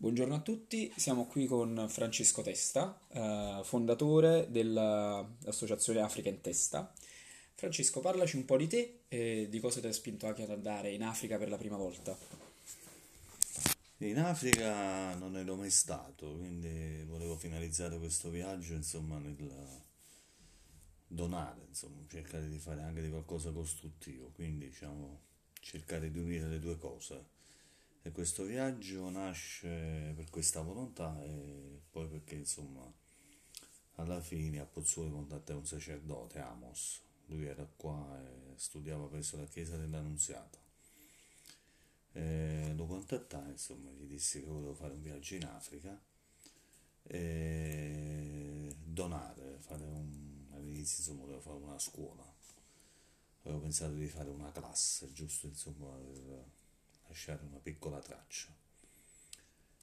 [0.00, 6.94] Buongiorno a tutti, siamo qui con Francesco Testa, eh, fondatore dell'associazione Africa in Testa.
[7.54, 10.92] Francesco, parlaci un po' di te e di cosa ti ha spinto anche ad andare
[10.92, 12.16] in Africa per la prima volta.
[13.96, 19.34] In Africa non ero mai stato, quindi volevo finalizzare questo viaggio, insomma, nel
[21.08, 25.22] donare, insomma, cercare di fare anche di qualcosa costruttivo, quindi diciamo
[25.54, 27.36] cercare di unire le due cose
[28.02, 32.90] e questo viaggio nasce per questa volontà e poi perché insomma
[33.96, 39.46] alla fine a Pozzuoli contattai un sacerdote, Amos, lui era qua e studiava presso la
[39.46, 40.58] chiesa dell'Annunziata.
[42.12, 46.00] E lo contattai, insomma, gli dissi che volevo fare un viaggio in Africa
[47.02, 52.24] e donare, un, all'inizio insomma volevo fare una scuola,
[53.42, 56.44] avevo pensato di fare una classe, giusto insomma per
[57.08, 58.54] lasciare una piccola traccia.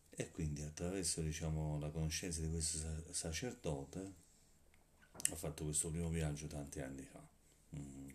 [0.10, 4.14] E quindi attraverso diciamo, la conoscenza di questo sacerdote
[5.30, 7.22] ho fatto questo primo viaggio tanti anni fa,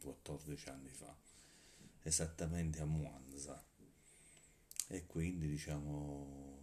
[0.00, 1.14] 14 mm, anni fa,
[2.02, 3.62] esattamente a Mwanza.
[4.89, 6.58] E quindi diciamo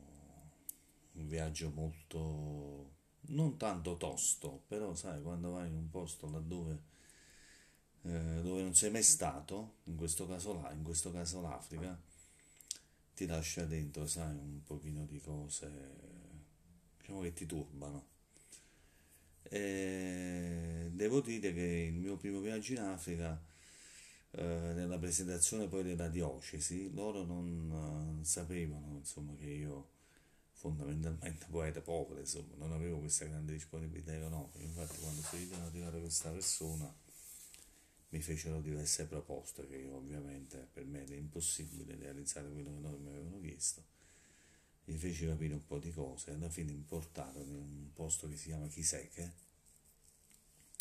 [1.14, 2.96] un viaggio molto
[3.30, 6.96] non tanto tosto, però sai, quando vai in un posto laddove
[8.04, 12.00] eh, dove non sei mai stato, in questo caso là, in questo caso l'Africa,
[13.18, 15.68] ti lascia dentro, sai, un pochino di cose,
[17.00, 18.06] diciamo che ti turbano.
[19.42, 23.42] E devo dire che il mio primo viaggio in Africa,
[24.32, 29.90] eh, nella presentazione poi della diocesi, loro non eh, sapevano, insomma, che io
[30.52, 34.60] fondamentalmente poi ero povero, insomma, non avevo questa grande disponibilità economica.
[34.60, 36.94] Infatti quando si vide arrivare questa persona
[38.10, 43.10] mi fecero diverse proposte che ovviamente per me era impossibile realizzare quello che loro mi
[43.10, 43.84] avevano chiesto.
[44.86, 48.30] Mi feci capire un po' di cose e alla fine mi portarono in un posto
[48.30, 49.34] che si chiama Chiseke,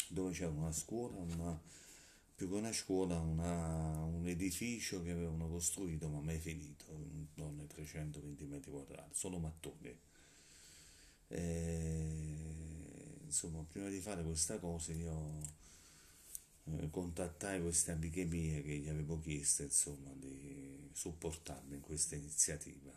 [0.08, 1.60] dove c'era una scuola, una,
[2.36, 7.66] più che una scuola, una, un edificio che avevano costruito ma mai finito, intorno ai
[7.66, 9.98] 320 metri quadrati, solo mattoni.
[13.24, 15.64] Insomma, prima di fare questa cosa io
[16.72, 22.92] eh, contattai queste amiche mie che gli avevo chiesto insomma di supportarmi in questa iniziativa.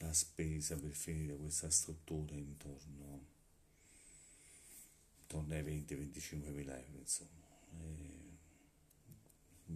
[0.00, 3.26] La spesa per finire questa struttura intorno,
[5.22, 7.46] intorno ai 20-25 mila euro insomma.
[7.80, 8.06] E,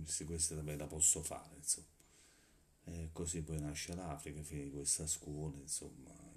[0.05, 1.87] se questa me la posso fare insomma.
[2.85, 6.32] E così poi nasce l'Africa finì questa scuola insomma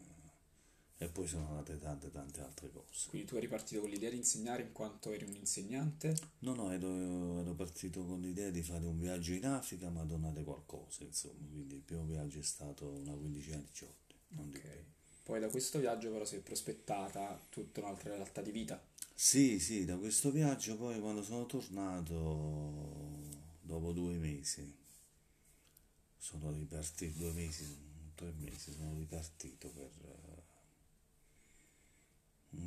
[0.98, 3.10] e poi sono nate tante tante altre cose.
[3.10, 6.16] Quindi tu eri partito con l'idea di insegnare in quanto eri un insegnante?
[6.40, 10.44] No, no, ero, ero partito con l'idea di fare un viaggio in Africa ma donare
[10.44, 13.94] qualcosa, insomma, quindi il primo viaggio è stato una quindicina di giorni.
[14.38, 14.84] Ok.
[15.24, 18.82] Poi da questo viaggio però si è prospettata tutta un'altra realtà di vita.
[19.14, 22.14] Sì, sì, da questo viaggio poi quando sono tornato
[23.62, 24.72] dopo due mesi,
[26.18, 27.66] sono ripartito, due mesi,
[28.14, 30.35] tre mesi, sono ripartito per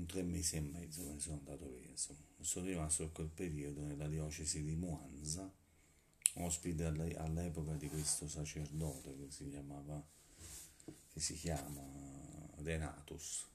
[0.06, 2.20] tre mesi e mezzo me ne sono andato via, insomma.
[2.40, 5.50] Sono rimasto per quel periodo nella diocesi di Muanza,
[6.34, 10.04] ospite all'epoca di questo sacerdote che si chiamava,
[11.12, 11.82] che si chiama
[12.56, 13.46] Renatus.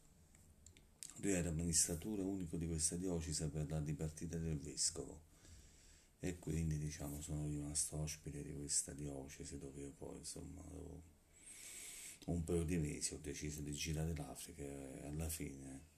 [1.18, 5.32] Lui era amministratore unico di questa diocesi per la dipartita del vescovo
[6.20, 10.62] e quindi diciamo sono rimasto ospite di questa diocesi dove io poi insomma
[12.28, 15.92] un paio di mesi ho deciso di girare l'Africa e alla fine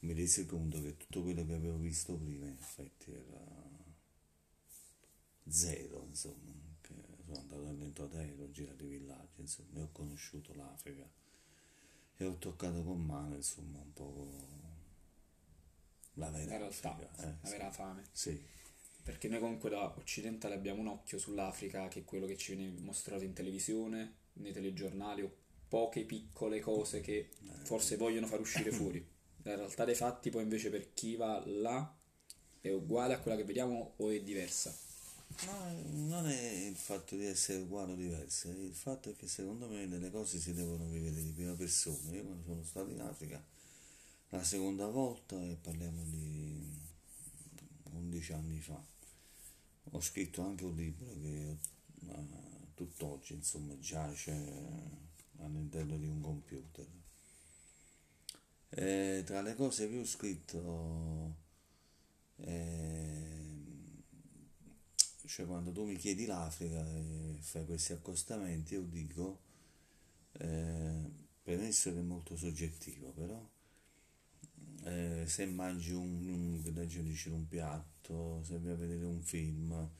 [0.00, 3.84] mi resi conto che tutto quello che avevo visto prima in effetti era
[5.48, 11.08] zero, insomma, che sono andato all'entroterra, ho girato i villaggi, insomma, e ho conosciuto l'Africa
[12.18, 14.64] e ho toccato con mano, insomma, un po'
[16.14, 18.04] la vera la realtà, Africa, eh, la vera fame.
[18.12, 18.40] Sì.
[19.02, 22.72] Perché noi comunque da occidentale abbiamo un occhio sull'Africa che è quello che ci viene
[22.80, 25.34] mostrato in televisione, nei telegiornali o
[25.68, 27.28] poche piccole cose che eh,
[27.64, 29.14] forse vogliono far uscire fuori.
[29.46, 31.96] La realtà dei fatti poi invece per chi va là
[32.60, 34.76] è uguale a quella che vediamo o è diversa?
[35.44, 39.68] No, non è il fatto di essere uguale o diversa, il fatto è che secondo
[39.68, 42.12] me delle cose si devono vivere di prima persona.
[42.12, 43.40] Io quando sono stato in Africa
[44.30, 46.68] la seconda volta, e parliamo di
[47.92, 48.84] 11 anni fa,
[49.92, 51.56] ho scritto anche un libro che
[52.74, 54.32] tutt'oggi insomma giace
[55.38, 57.04] all'interno di un computer
[58.76, 61.34] eh, tra le cose che ho scritto,
[62.36, 63.36] eh,
[65.24, 69.40] cioè quando tu mi chiedi l'Africa e fai questi accostamenti, io dico
[70.32, 71.10] eh,
[71.42, 73.48] per essere molto soggettivo, però
[74.84, 79.90] eh, se mangi un, un, un piatto, se vai a vedere un film,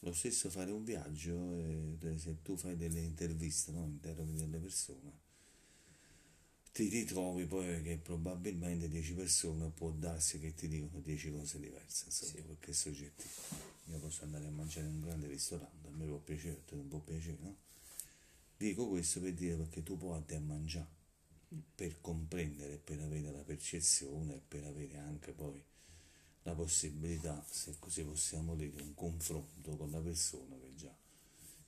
[0.00, 3.84] lo stesso fare un viaggio, eh, se tu fai delle interviste, no?
[3.84, 5.24] interroghi delle persone,
[6.76, 12.04] ti ritrovi poi che probabilmente 10 persone può darsi che ti dicono 10 cose diverse,
[12.04, 12.42] insomma, sì.
[12.42, 13.30] perché è soggettivo.
[13.86, 16.74] Io posso andare a mangiare in un grande ristorante, a me può piacere, a te
[16.74, 17.56] non può piacere, no?
[18.58, 20.88] Dico questo per dire perché tu puoi andare a mangiare,
[21.74, 25.58] per comprendere, per avere la percezione, per avere anche poi
[26.42, 30.94] la possibilità, se così possiamo dire, un confronto con la persona che già,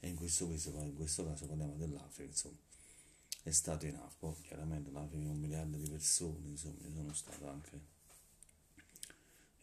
[0.00, 2.58] e in questo, caso, in questo caso parliamo dell'Africa, insomma,
[3.48, 7.12] è stato in Africa, poi chiaramente l'Africa è un miliardo di persone, insomma, io sono
[7.12, 7.80] stato anche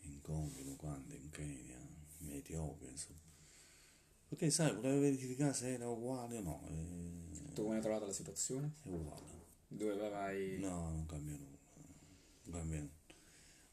[0.02, 1.80] in Congo, in Uganda, in Kenya,
[2.20, 3.20] in Etiopia, insomma,
[4.28, 6.68] perché sai, volevo verificare se era uguale o no.
[6.68, 7.54] E...
[7.54, 8.74] Tu come hai trovato la situazione?
[8.84, 9.44] È uguale.
[9.68, 10.60] Dove vai?
[10.60, 11.58] No, non cambia nulla.
[12.44, 12.94] Non cambia nulla.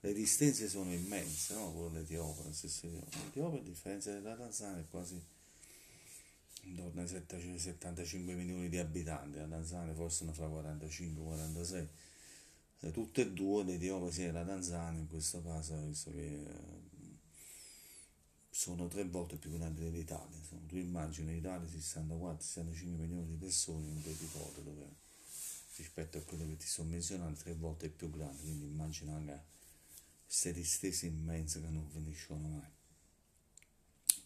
[0.01, 1.73] Le distanze sono immense, no?
[1.73, 5.21] Quello dell'Etiopia, la stessa L'Etiopia, a differenza della Tanzania, è quasi
[6.63, 9.39] intorno ai 75 milioni di abitanti.
[9.39, 11.87] La Tanzania forse ne fa 45-46.
[12.93, 16.91] Tutte e due, l'Etiopia sia la Tanzania, in questo caso, visto che
[18.51, 20.37] sono tre volte più grandi dell'Italia.
[20.37, 25.01] Insomma, tu immagini l'Italia 64-65 milioni di persone in un territorio dove
[25.77, 29.45] rispetto a quello che ti sto menzionando tre volte più grande, quindi immagina anche
[30.27, 32.71] queste distese immense che non finiscono mai.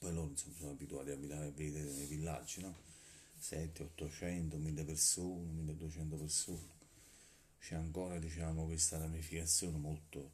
[0.07, 2.77] Poi loro insomma, sono abituati a a vedere nei villaggi, no?
[3.39, 6.69] 7, 800, 1000 persone, 1200 persone.
[7.59, 10.31] C'è ancora diciamo, questa ramificazione molto,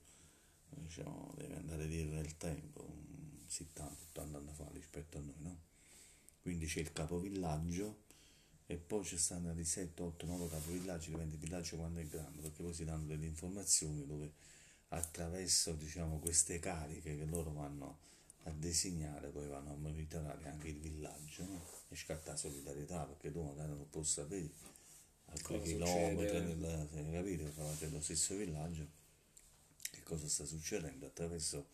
[0.68, 2.86] diciamo, deve andare dietro nel tempo
[3.48, 5.60] 70-80 anni fa rispetto a noi, no?
[6.42, 8.02] Quindi c'è il capovillaggio
[8.66, 12.42] e poi ci stanno di 7, 8, 9 capovillaggi, dipende il villaggio quando è grande,
[12.42, 14.32] perché poi si danno delle informazioni dove
[14.88, 18.10] attraverso diciamo, queste cariche che loro vanno
[18.44, 21.64] a disegnare, poi vanno a monitorare anche il villaggio no?
[21.88, 24.50] e scatta solidarietà, perché tu magari non puoi sapere
[25.26, 28.86] a quei chilometri, nel, capite, trovate lo stesso villaggio,
[29.90, 31.68] che cosa sta succedendo attraverso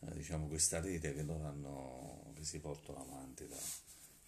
[0.00, 3.60] eh, diciamo, questa rete che loro hanno, che si portano avanti da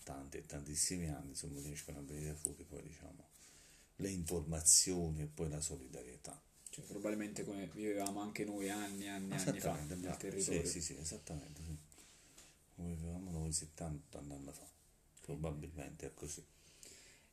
[0.02, 3.28] tanti e tantissimi anni, insomma riescono a venire fuori poi diciamo,
[3.96, 6.40] le informazioni e poi la solidarietà.
[6.70, 10.64] Cioè, probabilmente come vivevamo anche noi anni e anni, anni fa nel territorio.
[10.64, 11.62] Sì, sì, sì, esattamente,
[12.76, 14.68] vivevamo noi 70 anni fa,
[15.20, 16.44] probabilmente è così.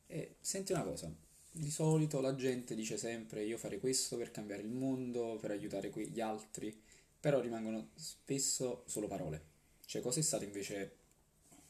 [0.07, 1.13] E senti una cosa,
[1.51, 5.91] di solito la gente dice sempre io farei questo per cambiare il mondo, per aiutare
[5.91, 6.81] gli altri,
[7.19, 9.51] però rimangono spesso solo parole.
[9.85, 10.97] Cioè, cosa è stato invece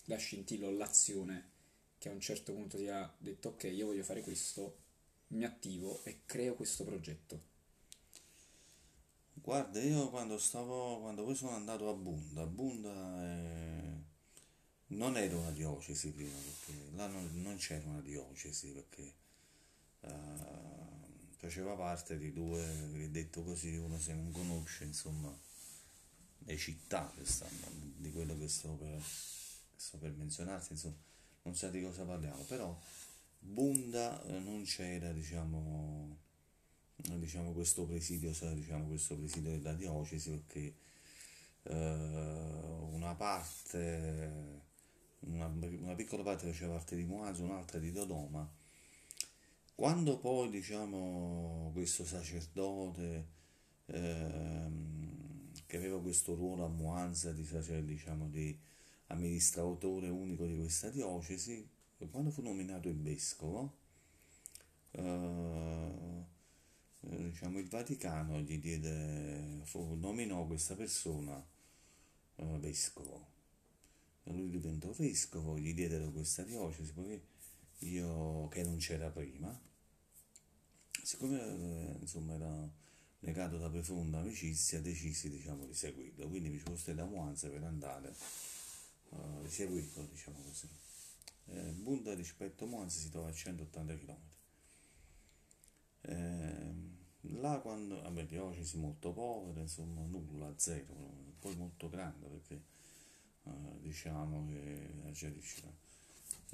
[0.05, 1.51] la scintilla o l'azione
[1.97, 4.77] che a un certo punto ti ha detto ok, io voglio fare questo,
[5.27, 7.52] mi attivo e creo questo progetto?
[9.35, 14.01] Guarda, io quando stavo, quando poi sono andato a Bunda, Bunda eh,
[14.87, 19.13] non era una diocesi prima, perché là non, non c'era una diocesi, perché
[20.01, 20.11] eh,
[21.37, 25.35] faceva parte di due, detto così, uno se non conosce, insomma,
[26.45, 29.01] le città che stanno, di quello che sto per,
[29.75, 30.95] sto per menzionarti, insomma,
[31.43, 32.79] non sa di cosa parliamo, però
[33.39, 36.17] Bunda eh, non c'era, diciamo,
[36.95, 40.75] diciamo questo presidio, diciamo, questo presidio della diocesi, perché
[41.63, 41.75] eh,
[42.91, 44.61] una parte,
[45.21, 48.49] una, una, piccola parte faceva parte di Moaso, un'altra di Dodoma,
[49.75, 53.27] quando poi, diciamo, questo sacerdote
[53.87, 57.47] ehm, che aveva questo ruolo a Moanza di,
[57.83, 58.57] diciamo, di
[59.07, 61.67] amministratore unico di questa diocesi,
[62.11, 63.77] quando fu nominato il vescovo,
[64.91, 66.31] eh,
[67.09, 71.43] diciamo, il Vaticano gli diede, fu, nominò questa persona
[72.35, 73.31] eh, vescovo.
[74.25, 77.21] Lui diventò vescovo, gli diedero questa diocesi, perché
[77.79, 79.59] io che non c'era prima,
[81.03, 82.71] siccome eh, insomma era
[83.19, 87.63] legato da profonda amicizia, decisi diciamo di seguirlo, quindi mi ci postai da Moanza per
[87.63, 88.15] andare
[89.09, 90.67] eh, seguirlo, diciamo così.
[91.45, 94.17] Eh, Bunda rispetto a Moanza si trova a 180 km.
[96.03, 96.73] Eh,
[97.39, 100.93] là quando, vabbè, diocesi molto povere, insomma nulla, zero,
[101.39, 102.61] poi molto grande perché
[103.43, 105.71] uh, diciamo che la Gericina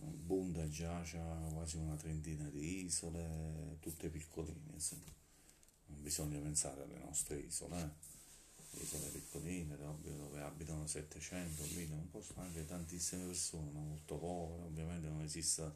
[0.02, 5.18] Bunda già c'ha quasi una trentina di isole, tutte piccoline, insomma.
[5.86, 8.82] Bisogna pensare alle nostre isole, eh?
[8.82, 15.22] isole piccoline dove abitano 700, 1000, un posto anche tantissime persone, molto povere, ovviamente non
[15.22, 15.74] esiste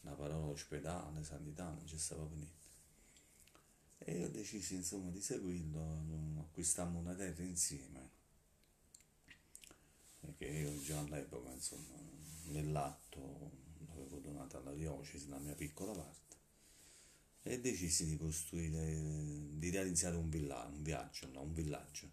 [0.00, 2.61] una parola ospedale, sanità, non c'è stato niente.
[4.04, 8.10] E io decisi insomma di seguirlo, acquistammo una terra insieme,
[10.20, 11.96] perché io già all'epoca insomma
[12.46, 13.50] nell'atto
[13.90, 16.36] avevo donato alla diocesi la mia piccola parte
[17.42, 18.96] e decisi di costruire,
[19.58, 22.10] di realizzare un, villa, un viaggio, no, un villaggio.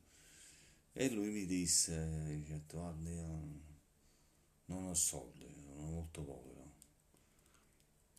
[0.92, 6.49] E lui mi disse, dice, guarda, non ho soldi, sono molto povero.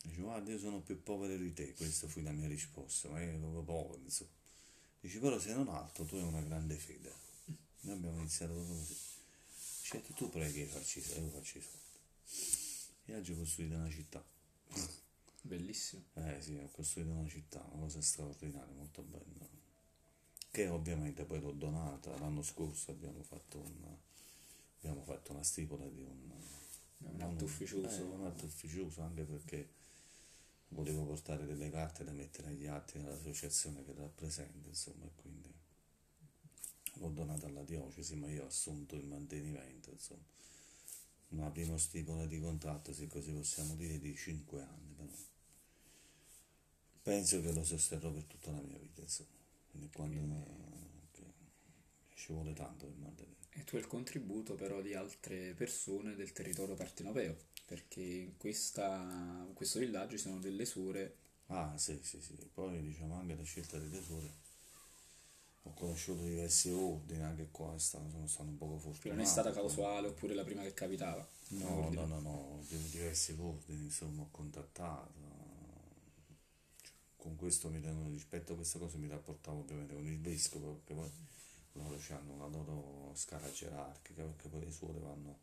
[0.02, 3.32] Dice, guarda, io sono più povero di te, questa fu la mia risposta, ma io
[3.32, 4.30] ero povero, insomma.
[5.00, 7.12] Dice, però se non altro tu hai una grande fede.
[7.80, 8.96] Noi abbiamo iniziato così.
[9.82, 11.88] Dice, tu preghi e facci i soldi, io faccio i soldi.
[13.06, 14.24] E oggi ho costruito una città.
[15.42, 16.04] Bellissimo.
[16.14, 19.48] Eh sì, ho costruito una città, una cosa straordinaria, molto bella.
[20.50, 23.96] Che ovviamente poi l'ho donata, l'anno scorso abbiamo fatto una,
[24.78, 26.32] abbiamo fatto una stipula di un...
[27.02, 28.00] Un atto ufficioso.
[28.00, 29.70] Eh, un atto ufficioso anche perché
[30.70, 35.52] volevo portare delle carte da mettere agli atti dell'associazione che rappresenta, insomma, e quindi
[36.94, 40.24] l'ho donata alla diocesi, ma io ho assunto il mantenimento, insomma.
[41.28, 45.12] Una prima stipula di contratto, se così possiamo dire, di 5 anni, però
[47.02, 49.38] penso che lo sosterrò per tutta la mia vita, insomma.
[49.70, 51.22] Quindi quando che
[52.14, 53.39] ci vuole tanto per mantenere.
[53.52, 59.44] E tu hai il contributo però di altre persone del territorio partenopeo, perché in, questa,
[59.46, 61.14] in questo villaggio ci sono delle suore.
[61.48, 62.34] Ah, sì, sì, sì.
[62.54, 64.32] Poi diciamo anche la scelta delle suore.
[65.62, 69.14] Ho conosciuto diversi ordini, anche qua sono stato un poco fortunato.
[69.14, 71.26] Non è stata casuale oppure la prima che capitava?
[71.50, 75.12] No, no, no, no, di- diversi ordini, insomma, ho contattato.
[76.82, 80.72] Cioè, Con questo mi tengo rispetto a questa cosa mi rapportavo ovviamente con il vescovo,
[80.74, 81.10] perché poi
[81.72, 85.38] loro hanno la loro scala gerarchica, perché poi le suore vanno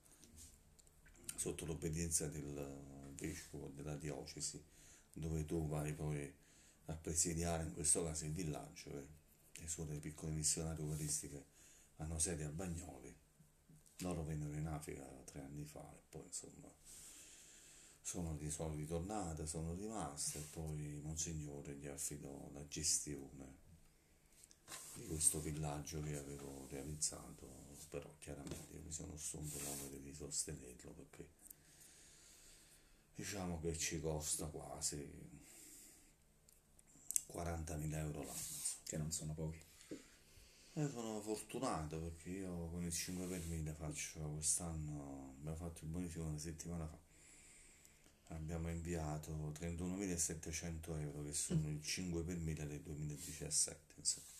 [1.35, 4.63] sotto l'obbedienza del vescovo della diocesi,
[5.13, 6.33] dove tu vai poi
[6.85, 9.07] a presidiare in questo caso il villaggio, e
[9.59, 11.45] le suore delle piccole missionarie eucaristiche
[11.97, 13.15] hanno sede a Bagnoli,
[13.99, 16.71] loro vennero in Africa tre anni fa e poi insomma
[18.01, 23.65] sono, ri- sono ritornate, sono rimaste e poi Monsignore gli affidò la gestione
[24.97, 27.47] di questo villaggio che avevo realizzato,
[27.89, 31.27] però chiaramente mi sono assunto l'onere di sostenerlo perché
[33.15, 35.09] diciamo che ci costa quasi
[37.33, 38.55] 40.000 euro l'anno.
[38.83, 39.59] Che non sono pochi.
[40.73, 45.89] Io sono fortunato perché io con il 5 per 1000 faccio quest'anno, abbiamo fatto il
[45.89, 46.97] bonifico una settimana fa.
[48.35, 54.36] Abbiamo inviato 31.700 euro che sono il 5 per 1000 del 2017, insomma.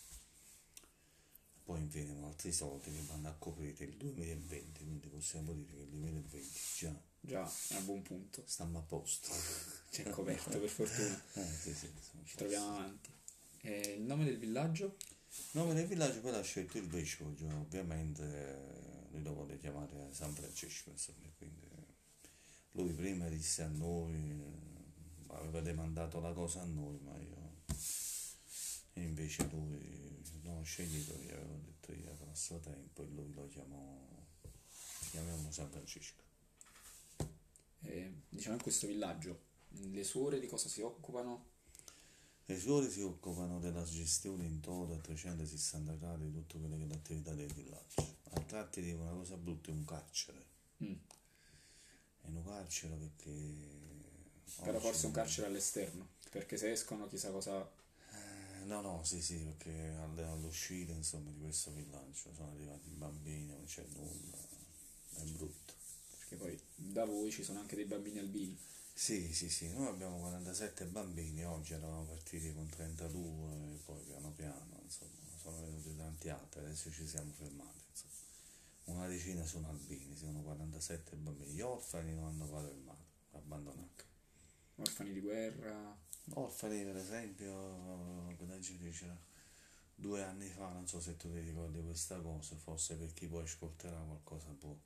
[1.68, 5.88] Poi inviano altri soldi che vanno a coprire il 2020, quindi possiamo dire che il
[5.88, 8.42] 2020 già Già, è a buon punto.
[8.46, 9.28] stiamo a posto.
[9.92, 11.22] C'è coperto per fortuna.
[11.34, 11.92] Eh, sì, sì.
[12.24, 13.10] Ci troviamo avanti.
[13.60, 14.96] E il nome del villaggio?
[15.50, 20.08] nome del villaggio poi l'ha scelto il vescovo, cioè, ovviamente eh, lui lo vuole chiamare
[20.10, 21.84] San Francesco, insomma, quindi eh,
[22.72, 27.36] lui prima disse a noi, eh, aveva demandato la cosa a noi, ma io
[28.98, 33.48] e invece lui no, sceglito, gli avevo detto io a suo tempo e lui lo
[33.48, 34.26] chiamò,
[35.10, 36.22] chiamiamo San Francesco.
[37.82, 41.56] E, diciamo in questo villaggio, le suore di cosa si occupano?
[42.46, 46.82] Le suore si occupano della gestione in toto a 360 gradi di tutte quelle che
[46.82, 48.16] sono le attività del villaggio.
[48.30, 50.46] A tratti di una cosa brutta è un carcere.
[50.82, 50.94] Mm.
[52.22, 53.76] È un carcere perché...
[54.62, 57.70] Però forse un carcere all'esterno, perché se escono chissà cosa...
[58.64, 63.64] No, no, sì, sì, perché all'uscita insomma di questo villaggio sono arrivati i bambini, non
[63.64, 64.36] c'è nulla,
[65.14, 65.72] è brutto.
[66.18, 68.58] Perché poi da voi ci sono anche dei bambini albini.
[68.92, 74.32] Sì, sì, sì, noi abbiamo 47 bambini, oggi eravamo partiti con 32 e poi piano
[74.32, 78.12] piano, insomma, sono venuti tanti altri, adesso ci siamo fermati, insomma.
[78.84, 84.04] Una decina sono albini, sono 47 bambini, gli orfani non hanno padre e madre, abbandonati.
[84.78, 85.96] Orfani di guerra.
[86.34, 88.36] Orfani per esempio,
[89.94, 93.42] due anni fa, non so se tu ti ricordi questa cosa, forse per chi poi
[93.42, 94.76] ascolterà qualcosa può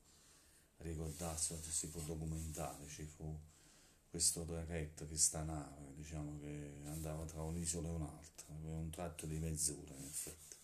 [0.77, 3.39] ricordarsi, si può documentare, ci fu
[4.09, 9.93] questo traghetto, questa nave, diciamo che andava tra un'isola e un'altra, un tratto di mezz'ora
[9.95, 10.55] in effetti.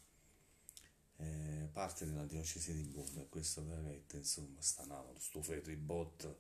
[1.18, 6.36] E parte della diocesi di Bomba questo traghetto, insomma, sta nave, sto ferribot,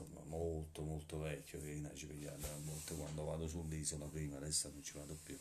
[0.00, 4.70] insomma, molto molto vecchio che io ci pigliate a volte quando vado sull'isola prima, adesso
[4.70, 5.38] non ci vado più,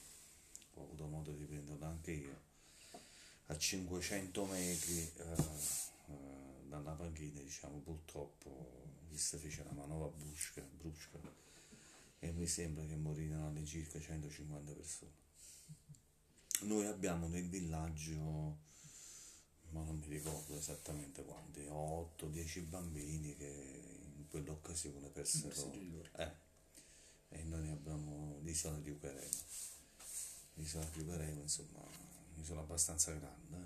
[0.74, 2.42] ho avuto modo di prenderlo anche io,
[3.48, 5.24] a 500 metri eh,
[6.08, 11.40] eh, dalla panchina, diciamo, purtroppo, visto fece una manovra brusca, brusca
[12.42, 15.12] mi sembra che morirono all'incirca 150 persone.
[16.62, 18.58] Noi abbiamo nel villaggio,
[19.70, 23.81] ma non mi ricordo esattamente quanti, 8-10 bambini che
[24.32, 25.72] quell'occasione persero...
[26.16, 26.50] Eh,
[27.34, 29.38] e noi ne abbiamo l'isola di Ucareva.
[30.56, 31.80] L'isola di Ucareva, insomma,
[32.34, 33.58] un'isola abbastanza grande.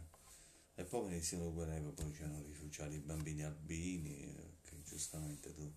[0.76, 0.82] Eh?
[0.82, 5.72] E poi nell'isola di Ucareva poi c'erano rifugiati i bambini albini, eh, che giustamente tu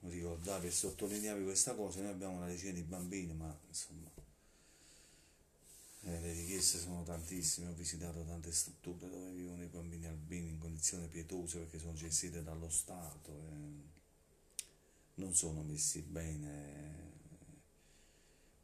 [0.00, 4.08] ricordavi e sottolineavi questa cosa, noi abbiamo una decina di bambini, ma insomma
[6.08, 10.58] eh, le richieste sono tantissime, ho visitato tante strutture dove vivono i bambini albini in
[10.58, 13.96] condizioni pietose perché sono gestite dallo Stato e
[15.14, 17.12] non sono messi bene,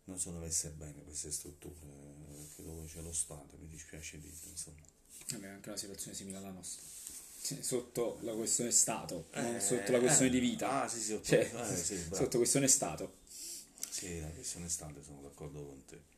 [0.04, 1.74] non sono messe bene queste strutture
[2.36, 4.82] perché dove c'è lo Stato mi dispiace dirlo insomma.
[5.32, 6.82] Vabbè, anche una situazione simile alla nostra
[7.60, 10.82] sotto la questione Stato, eh, non sotto la questione eh, di vita.
[10.82, 13.18] Ah, sì, sì, cioè, eh, sì sotto questione Stato.
[13.90, 16.13] Sì, la questione Stato sono d'accordo con te.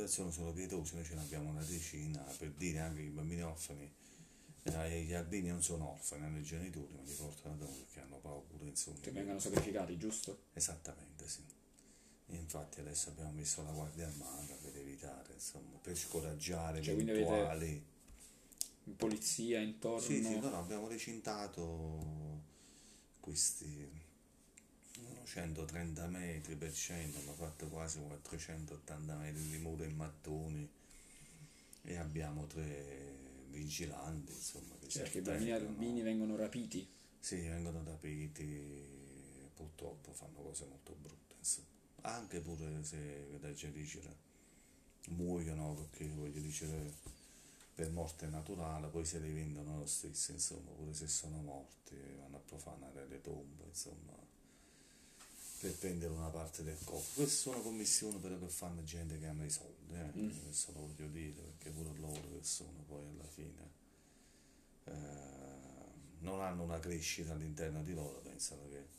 [0.00, 3.42] Situazioni sono pietose, noi ce ne abbiamo una decina, per dire anche che i bambini
[3.42, 3.92] orfani,
[4.62, 8.00] eh, gli albini non sono orfani, hanno i genitori, ma li portano da noi perché
[8.00, 8.98] hanno paura, insomma.
[8.98, 10.44] Che vengono sacrificati, giusto?
[10.54, 11.44] Esattamente, sì.
[12.28, 17.84] E infatti adesso abbiamo messo la guardia armata per evitare, insomma, per scoraggiare cioè, eventuali
[18.96, 20.00] polizia intorno.
[20.00, 22.40] Sì, sì, no, abbiamo recintato
[23.20, 23.99] questi
[25.24, 30.68] 130 metri per cento, hanno fatto quasi 480 metri di muro in mattoni
[31.82, 33.16] e abbiamo tre
[33.48, 34.74] vigilanti, insomma.
[34.78, 36.88] Che cioè, i bambini albini vengono rapiti?
[37.18, 38.84] Sì, vengono rapiti,
[39.54, 41.68] purtroppo fanno cose molto brutte, insomma.
[42.02, 44.28] Anche pure se da dicere
[45.08, 46.94] muoiono perché voglio dire
[47.74, 52.36] per morte naturale, poi se li vendono lo stesso, insomma, pure se sono morti, vanno
[52.36, 54.12] a profanare le tombe, insomma,
[55.60, 57.06] per prendere una parte del corpo.
[57.14, 60.18] Queste sono commissioni però che fanno gente che hanno i soldi, eh?
[60.18, 60.44] mm.
[60.44, 63.70] questo lo voglio dire, perché pure loro che sono poi alla fine
[64.84, 64.92] eh,
[66.20, 68.98] non hanno una crescita all'interno di loro, pensano che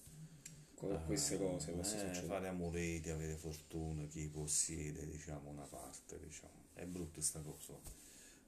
[0.75, 6.69] con queste cose eh, fare amuleti, avere fortuna, chi possiede diciamo una parte, diciamo.
[6.73, 7.77] È brutta sta cosa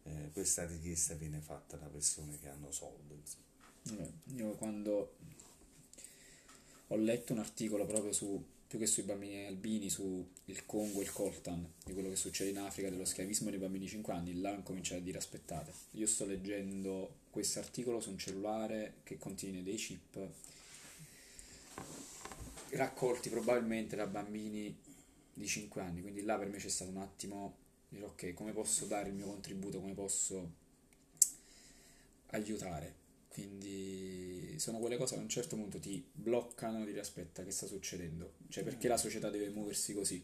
[0.04, 3.22] eh, questa richiesta viene fatta da persone che hanno soldi.
[3.90, 5.16] Eh, io quando
[6.88, 10.26] ho letto un articolo proprio su, più che sui bambini albini, sul
[10.66, 13.92] Congo e il coltan, di quello che succede in Africa, dello schiavismo dei bambini di
[13.92, 18.18] 5 anni, là ho cominciato a dire aspettate, io sto leggendo questo articolo su un
[18.18, 20.20] cellulare che contiene dei chip
[22.70, 24.76] raccolti probabilmente da bambini
[25.34, 28.86] di 5 anni, quindi là per me c'è stato un attimo dire ok, come posso
[28.86, 30.52] dare il mio contributo, come posso
[32.28, 33.02] aiutare.
[33.34, 37.66] Quindi sono quelle cose che a un certo punto ti bloccano dire aspetta che sta
[37.66, 40.24] succedendo, cioè perché la società deve muoversi così.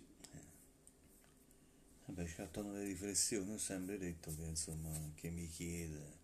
[2.06, 6.18] Vabbè, ci fatto le riflessioni, ho sempre detto che insomma, che mi chiede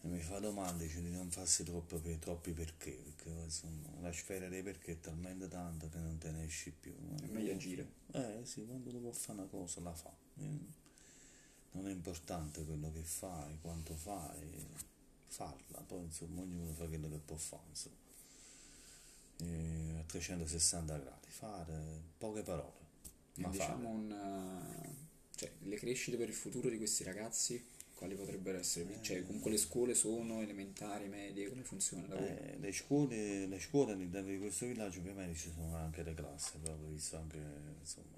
[0.00, 4.12] e mi fa domande dice di non farsi troppo per troppi perché, perché insomma la
[4.12, 6.94] sfera dei perché è talmente tanta che non te ne esci più.
[7.20, 7.86] È meglio agire.
[8.12, 10.14] Eh sì, quando vuoi fare una cosa la fa.
[10.36, 10.58] Eh,
[11.72, 14.66] non è importante quello che fai, quanto fai,
[15.28, 17.96] farla, poi insomma ognuno fa quello che può fare, insomma.
[19.40, 22.86] E a 360 gradi, fare poche parole.
[23.34, 24.94] Ma diciamo un,
[25.36, 27.64] cioè, le crescite per il futuro di questi ragazzi
[27.98, 28.94] quali potrebbero essere?
[28.94, 29.02] Eh.
[29.02, 32.16] Cioè, comunque le scuole sono elementari, medie, come funziona?
[32.16, 36.58] Eh, le, scuole, le scuole all'interno di questo villaggio ovviamente ci sono anche le classi,
[36.62, 37.40] proprio visto anche,
[37.80, 38.16] insomma,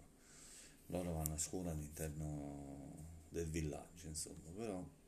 [0.89, 5.00] loro vanno a scuola all'interno del villaggio, insomma, però eh,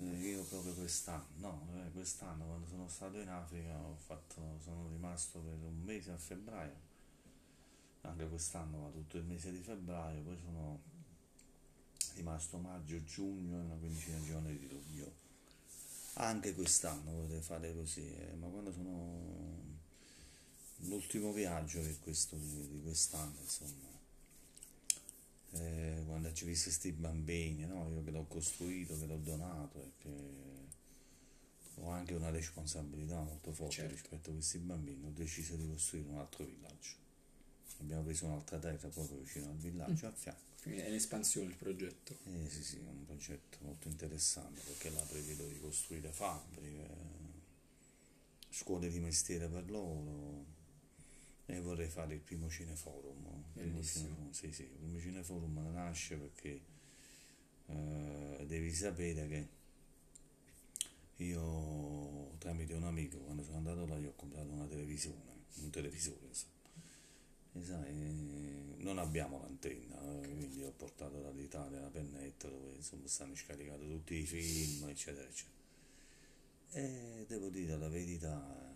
[0.00, 5.54] io proprio quest'anno, no, eh, quest'anno quando sono stato in Africa fatto, sono rimasto per
[5.62, 6.76] un mese a febbraio,
[8.02, 10.80] anche quest'anno va tutto il mese di febbraio, poi sono
[12.14, 15.12] rimasto maggio, giugno e una quindicina di giorni di luglio.
[16.14, 19.78] Anche quest'anno vorrei fare così, eh, ma quando sono
[20.78, 23.88] l'ultimo viaggio che questo di, di quest'anno, insomma,
[25.52, 27.88] eh, quando ci visto questi bambini, no?
[27.88, 30.68] io che l'ho costruito, che l'ho donato e che
[31.76, 33.92] ho anche una responsabilità molto forte certo.
[33.92, 36.98] rispetto a questi bambini, ho deciso di costruire un altro villaggio.
[37.80, 40.08] Abbiamo preso un'altra terra proprio vicino al villaggio, mm.
[40.08, 42.18] a fianco quindi è in espansione il progetto.
[42.24, 46.86] Eh sì, sì, è un progetto molto interessante perché là prevedo di costruire fabbriche,
[48.50, 50.44] scuole di mestiere per loro
[51.56, 53.44] e vorrei fare il primo cineforum.
[53.52, 54.06] Bellissimo.
[54.06, 56.60] Cineforum, sì, sì, il primo cineforum nasce perché
[57.66, 59.48] eh, devi sapere che
[61.24, 66.26] io tramite un amico quando sono andato là gli ho comprato una televisione, un televisore
[66.26, 66.52] insomma
[67.52, 73.34] E sai, non abbiamo l'antenna, eh, quindi ho portato dall'Italia la pennetta dove insomma stanno
[73.34, 75.58] scaricati tutti i film, eccetera, eccetera.
[76.72, 78.69] E devo dire la verità,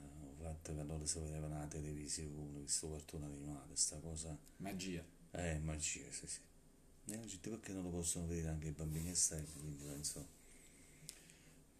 [0.44, 5.04] eh, fatto che allora si vedeva nella televisione, questo cartone animato, sta cosa Magia.
[5.30, 6.40] è magia, sì, sì.
[7.06, 10.42] E oggi perché non lo possono vedere anche i bambini esterni, quindi penso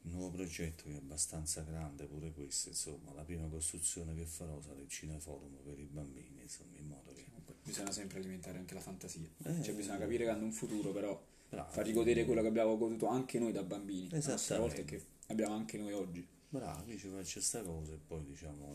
[0.03, 4.61] un nuovo progetto che è abbastanza grande pure questo, insomma, la prima costruzione che farò
[4.61, 7.22] sarà il cineforum per i bambini, insomma, in modo che...
[7.62, 9.27] Bisogna sempre alimentare anche la fantasia.
[9.44, 12.77] Eh, Cioè, bisogna capire che hanno un futuro, però Bravo, fargli godere quello che abbiamo
[12.77, 14.11] goduto anche noi da bambini.
[14.11, 16.29] La volta è che abbiamo anche noi oggi.
[16.54, 18.72] Bravi, ci faccio sta cosa e poi diciamo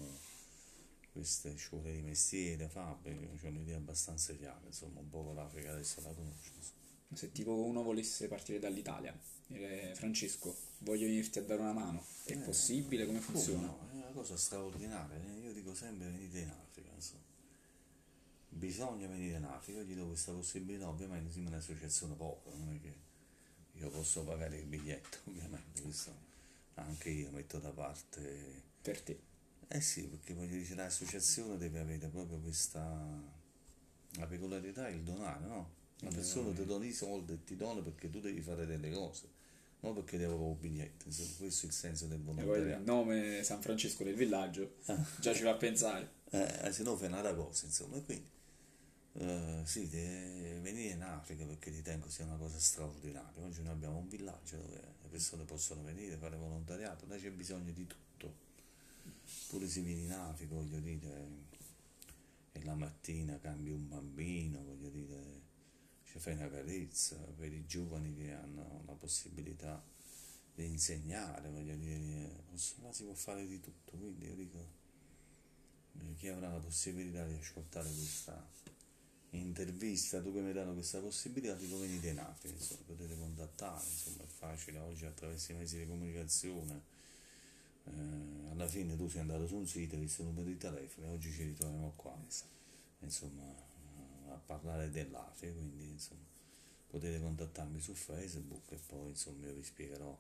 [1.14, 6.10] queste scuole di mestiere, fabbriche, c'è un'idea abbastanza chiara, insomma, un po' l'Africa adesso la
[6.12, 6.52] conosco.
[6.58, 7.16] insomma.
[7.16, 12.34] Se tipo uno volesse partire dall'Italia, dire Francesco, voglio venirti a dare una mano, è
[12.34, 13.06] Eh, possibile?
[13.06, 13.68] Come funziona?
[13.68, 13.88] no?
[13.92, 17.24] È una cosa straordinaria, eh, io dico sempre venite in Africa, insomma.
[18.50, 22.80] Bisogna venire in Africa, io gli do questa possibilità, ovviamente siamo un'associazione poca, non è
[22.82, 22.94] che
[23.80, 26.28] io posso pagare il biglietto, ovviamente, questo
[26.86, 29.20] anche io metto da parte Per te.
[29.68, 33.38] Eh sì, perché voglio dire, l'associazione deve avere proprio questa
[34.18, 35.78] la peculiarità è il donare, no?
[36.00, 39.28] La persona ti dona i soldi e ti dona perché tu devi fare delle cose,
[39.82, 42.84] non perché devo avere un biglietto, insomma, questo è il senso del poi il volontariato.
[42.86, 44.78] nome San Francesco del villaggio
[45.20, 46.18] già ci fa pensare.
[46.32, 48.26] Eh, se no fai un'altra cosa, insomma, quindi
[49.20, 53.44] eh, sì, de- venire in Africa perché ritengo sia una cosa straordinaria.
[53.44, 57.72] Oggi noi abbiamo un villaggio dove le persone possono venire, fare volontariato, là c'è bisogno
[57.74, 58.48] di tutto.
[59.50, 61.28] Pure se vieni in Africa, voglio dire,
[62.54, 65.42] e la mattina cambi un bambino, voglio dire,
[66.06, 69.84] ci fai una carezza per i giovani che hanno la possibilità
[70.56, 72.44] di insegnare, voglio dire,
[72.82, 74.78] là si può fare di tutto, quindi io dico
[76.16, 78.48] chi avrà la possibilità di ascoltare questa
[79.32, 84.24] intervista, tu che mi danno questa possibilità, dico venite in Africa, insomma, potete contattare, insomma
[84.24, 86.82] è facile oggi attraverso i mezzi di comunicazione.
[87.86, 91.08] Eh, alla fine tu sei andato su un sito, hai visto il numero di telefono
[91.08, 92.18] e oggi ci ritroviamo qua,
[93.00, 96.28] insomma, eh, a parlare dell'Africa, quindi insomma
[96.90, 100.18] potete contattarmi su Facebook e poi insomma io vi spiegherò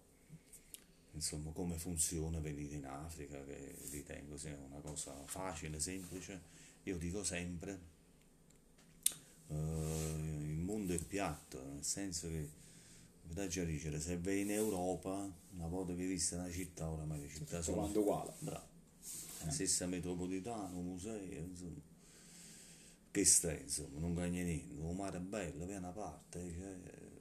[1.13, 6.41] insomma come funziona venire in Africa che ritengo sia una cosa facile, semplice
[6.83, 7.97] io dico sempre
[9.49, 12.49] eh, il mondo è piatto nel senso che
[13.23, 17.21] da già dicere se vai in Europa una volta che hai visto una città oramai
[17.21, 18.33] le città sono uguale.
[18.39, 18.67] bravo.
[18.99, 21.87] Stessa metropolitana musei insomma.
[23.11, 24.73] Che stai insomma non cagni niente.
[24.73, 26.75] Il mare è bello vai a una parte cioè,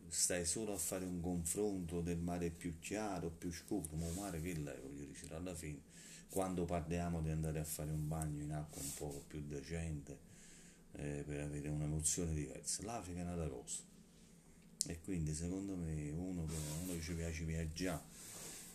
[0.08, 3.96] stai solo a fare un confronto del mare più chiaro più scuro.
[3.96, 5.80] Ma il mare che lei voglio dire alla fine
[6.28, 10.26] quando parliamo di andare a fare un bagno in acqua un po' più decente
[10.92, 12.82] eh, per avere un'emozione diversa.
[12.84, 13.86] l'Africa è un'altra cosa
[14.86, 18.16] e quindi secondo me uno che, uno che ci piace viaggiare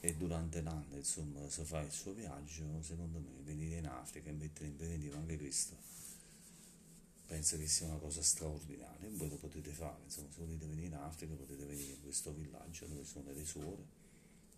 [0.01, 4.33] e durante l'anno insomma si fa il suo viaggio secondo me venire in Africa e
[4.33, 5.75] mettere in preventivo anche questo
[7.25, 9.09] penso che sia una cosa straordinaria.
[9.11, 12.85] Voi lo potete fare insomma se volete venire in Africa potete venire in questo villaggio
[12.85, 13.83] dove sono le suore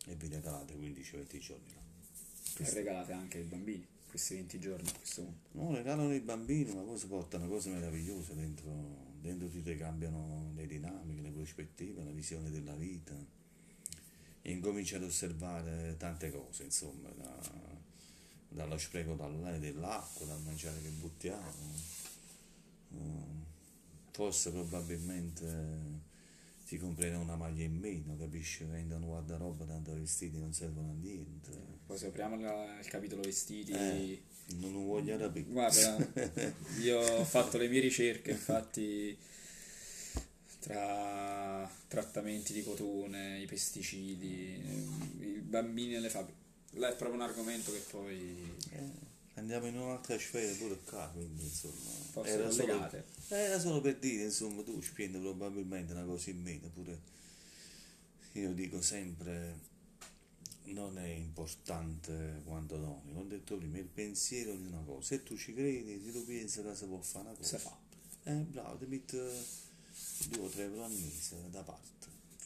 [0.08, 4.94] e vi regalate 15-20 giorni là E regalate anche ai bambini questi 20 giorni a
[4.94, 5.50] questo punto.
[5.52, 8.72] No, regalano i bambini, ma poi si portano cose meravigliose dentro,
[9.20, 13.14] dentro ti cambiano le dinamiche, le prospettive, la visione della vita
[14.42, 17.74] e incominci ad osservare tante cose, insomma, da-
[18.48, 19.16] dallo spreco
[19.60, 21.74] dell'acqua, dal mangiare che buttiamo.
[22.94, 23.42] Mm,
[24.12, 26.05] Forse probabilmente
[26.66, 28.64] ti comprerò una maglia in meno, capisci?
[28.64, 31.52] Vendono guardaroba, tanto vestiti non servono a niente.
[31.86, 34.22] Poi se apriamo la- il capitolo vestiti, Eh.
[34.58, 35.46] Non lo voglio capire.
[35.50, 35.98] guarda,
[36.82, 39.18] io ho fatto le mie ricerche, infatti
[40.60, 44.62] tra trattamenti di cotone, i pesticidi,
[45.20, 46.44] i bambini nelle fabbriche.
[46.78, 48.90] Là è proprio un argomento che poi Eh,
[49.36, 51.74] andiamo in un'altra sfera pure qua, quindi insomma.
[52.28, 52.72] Era solo,
[53.30, 57.00] era solo per dire, insomma, tu spendi probabilmente una cosa in meno, pure
[58.34, 59.74] io dico sempre
[60.66, 65.06] non è importante quanto come ho detto prima, il pensiero di una cosa.
[65.06, 67.78] Se tu ci credi, se tu pensi che si può fare una cosa, Si fa.
[68.24, 69.18] eh bravo, ti metti
[70.30, 71.94] due o tre euro al mese da parte.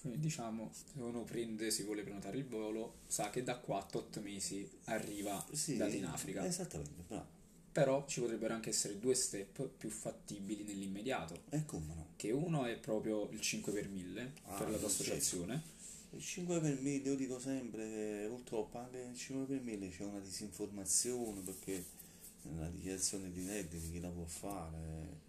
[0.01, 4.69] Quindi diciamo, se uno prende, si vuole prenotare il volo, sa che da 4-8 mesi
[4.85, 6.45] arriva Sì, dato in Africa.
[6.45, 7.37] Esattamente, bravo.
[7.71, 11.43] Però ci potrebbero anche essere due step più fattibili nell'immediato.
[11.49, 12.07] E come no?
[12.15, 15.61] Che uno è proprio il 5 per 1000 Ah, per la tua associazione.
[16.11, 20.19] Il 5 per 1000, io dico sempre, purtroppo anche il 5 per 1000 c'è una
[20.19, 21.85] disinformazione perché
[22.57, 25.27] la dichiarazione di redditi chi la può fare,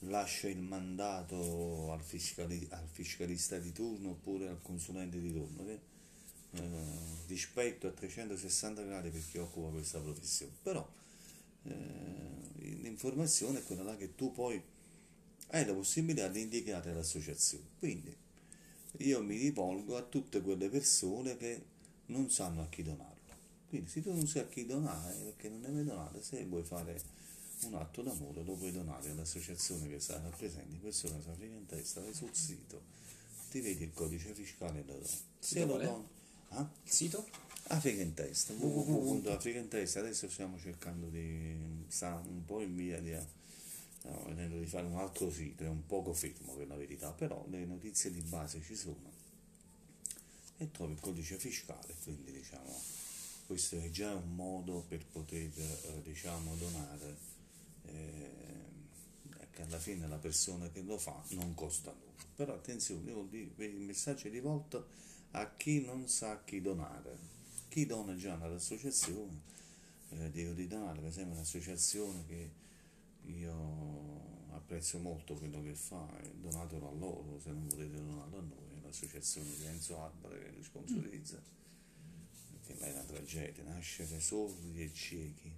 [0.00, 5.80] lascia il mandato al, fiscali, al fiscalista di turno oppure al consulente di turno, che,
[6.52, 6.60] eh,
[7.26, 10.52] rispetto a 360 gradi per chi occupa questa professione.
[10.62, 10.86] Però
[11.64, 11.70] eh,
[12.80, 14.62] l'informazione è quella là che tu poi
[15.48, 17.64] hai la possibilità di indicare l'associazione.
[17.78, 18.14] Quindi
[18.98, 21.64] io mi rivolgo a tutte quelle persone che
[22.06, 23.14] non sanno a chi donarlo.
[23.68, 26.62] Quindi se tu non sai a chi donare, perché non ne mai donare, se vuoi
[26.62, 27.00] fare
[27.62, 31.66] un atto d'amore lo puoi donare all'associazione che sarà presente, in questo caso Africa in
[31.66, 32.82] testa, vai sul sito,
[33.50, 35.20] ti vedi il codice fiscale e lo doni.
[35.38, 36.06] Se lo doni...
[36.50, 36.68] Ah?
[36.84, 37.26] Il sito?
[37.68, 43.00] Africa in testa, www.africa in testa, adesso stiamo cercando di, sta un po' in via
[43.00, 47.44] di no, di fare un altro sito, è un poco fermo per la verità, però
[47.48, 49.14] le notizie di base ci sono
[50.58, 52.80] e trovi il codice fiscale, quindi diciamo
[53.46, 57.16] questo è già un modo per poter eh, diciamo donare
[57.86, 62.24] eh, che alla fine la persona che lo fa non costa nulla.
[62.34, 64.86] Però attenzione il messaggio è rivolto
[65.32, 67.34] a chi non sa chi donare.
[67.68, 69.54] Chi dona già all'associazione
[70.10, 72.50] eh, dico di donare per esempio un'associazione che
[73.26, 76.06] io apprezzo molto quello che fa,
[76.40, 80.62] donatelo a loro, se non volete donarlo a noi, l'associazione di Enzo Arbore che li
[80.62, 81.40] sponsorizza,
[82.52, 85.52] perché là è una tragedia, nascere sordi e ciechi.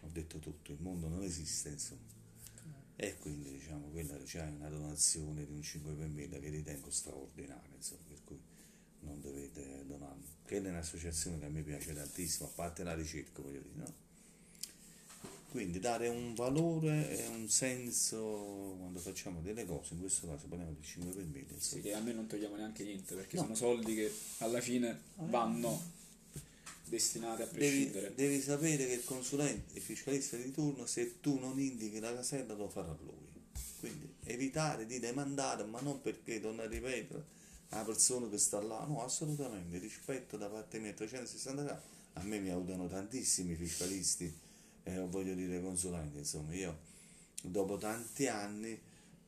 [0.00, 2.18] Ho detto tutto, il mondo non esiste, insomma.
[2.96, 7.74] E quindi diciamo quella c'è una donazione di un 5 per 1000 che ritengo straordinaria,
[7.74, 8.38] insomma, per cui
[9.00, 10.22] non dovete donarlo.
[10.42, 14.08] Quella è un'associazione che a me piace tantissimo, a parte la ricerca, voglio dire, no?
[15.50, 20.72] Quindi dare un valore e un senso quando facciamo delle cose, in questo caso parliamo
[20.72, 21.46] di 5 per 1000.
[21.58, 23.42] Sì, che a me non togliamo neanche niente perché no.
[23.42, 25.24] sono soldi che alla fine ah.
[25.24, 25.98] vanno
[26.90, 28.12] destinati a prescindere.
[28.14, 32.12] Devi, devi, sapere che il consulente, il fiscalista di turno, se tu non indichi la
[32.12, 33.28] casella lo farà lui.
[33.78, 37.24] Quindi evitare di demandare, ma non perché, torno a ripetere,
[37.70, 41.80] a persona che sta là, no, assolutamente, rispetto da parte mia 360 gradi,
[42.14, 44.48] a me mi aiutano tantissimi fiscalisti
[44.82, 46.78] eh, voglio dire consulente, insomma, io
[47.42, 48.78] dopo tanti anni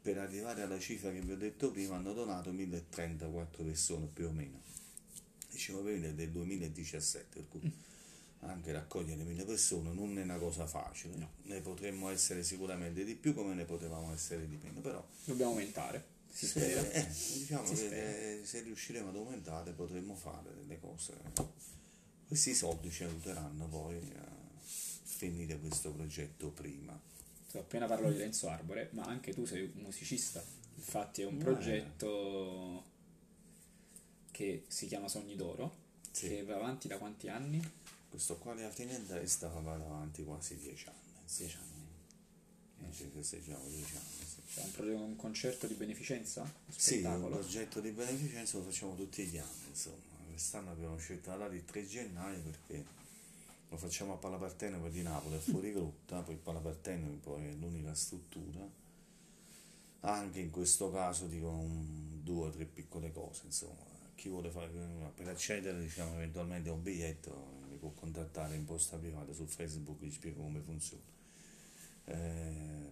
[0.03, 4.31] per arrivare alla cifra che vi ho detto prima hanno donato 1034 persone più o
[4.31, 4.61] meno.
[5.71, 8.49] È del 2017, per cui mm.
[8.49, 11.31] anche raccogliere mille persone non è una cosa facile, no.
[11.45, 16.11] ne potremmo essere sicuramente di più come ne potevamo essere di meno, però dobbiamo aumentare.
[16.29, 16.91] Si se, spera.
[16.91, 17.07] Eh,
[17.39, 18.47] diciamo si che spera.
[18.47, 21.15] se riusciremo ad aumentare potremmo fare delle cose.
[22.27, 24.43] Questi soldi ci aiuteranno poi a
[25.05, 26.99] finire questo progetto prima.
[27.55, 30.43] Ho appena parlato di Renzo Arbore, ma anche tu sei un musicista.
[30.77, 32.85] Infatti è un progetto
[34.33, 35.77] che si chiama Sogni d'Oro,
[36.11, 36.29] sì.
[36.29, 37.63] che va avanti da quanti anni?
[38.09, 40.99] Questo qua di Artinenda stava avanti quasi dieci anni.
[41.37, 42.89] Dieci anni.
[42.89, 42.93] Eh.
[42.93, 44.27] Sì, festeggiamo dieci anni.
[44.27, 44.41] Sì.
[44.53, 46.43] C'è un, pro- un, concerto di beneficenza?
[46.43, 50.11] Un sì, un progetto di beneficenza lo facciamo tutti gli anni, insomma.
[50.29, 52.85] Quest'anno abbiamo scelto la data del 3 gennaio perché
[53.69, 58.69] lo facciamo a Palapartenopoli di Napoli, è fuori grotta, poi Palapartenopoli poi è l'unica struttura,
[60.01, 64.71] anche in questo caso dico un, due o tre piccole cose, insomma, chi vuole fare,
[65.15, 69.99] per accedere diciamo eventualmente a un biglietto mi può contattare in posta privata su Facebook,
[70.01, 71.03] vi spiego come funziona.
[72.05, 72.91] Eh,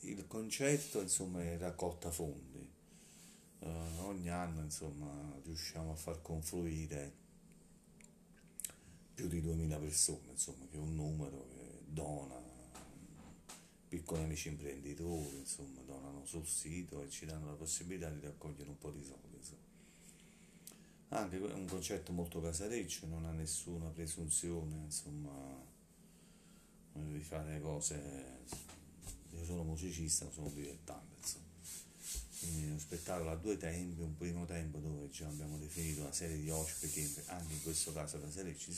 [0.00, 2.68] il concetto insomma è raccolta fondi,
[3.60, 3.68] eh,
[4.00, 7.24] ogni anno insomma riusciamo a far confluire
[9.16, 12.38] più di 2000 persone, insomma, che è un numero che dona,
[13.88, 18.76] piccoli amici imprenditori, insomma, donano sul sito e ci danno la possibilità di raccogliere un
[18.76, 19.36] po' di soldi.
[19.38, 19.65] Insomma.
[21.08, 25.64] Anche un concetto molto casareccio, non ha nessuna presunzione, insomma,
[26.92, 28.44] di fare cose.
[29.30, 31.46] Io sono musicista, sono dilettante, insomma
[32.38, 36.36] quindi uno spettacolo a due tempi, un primo tempo dove già abbiamo definito una serie
[36.38, 38.74] di ospiti, anche in questo caso la serie ci.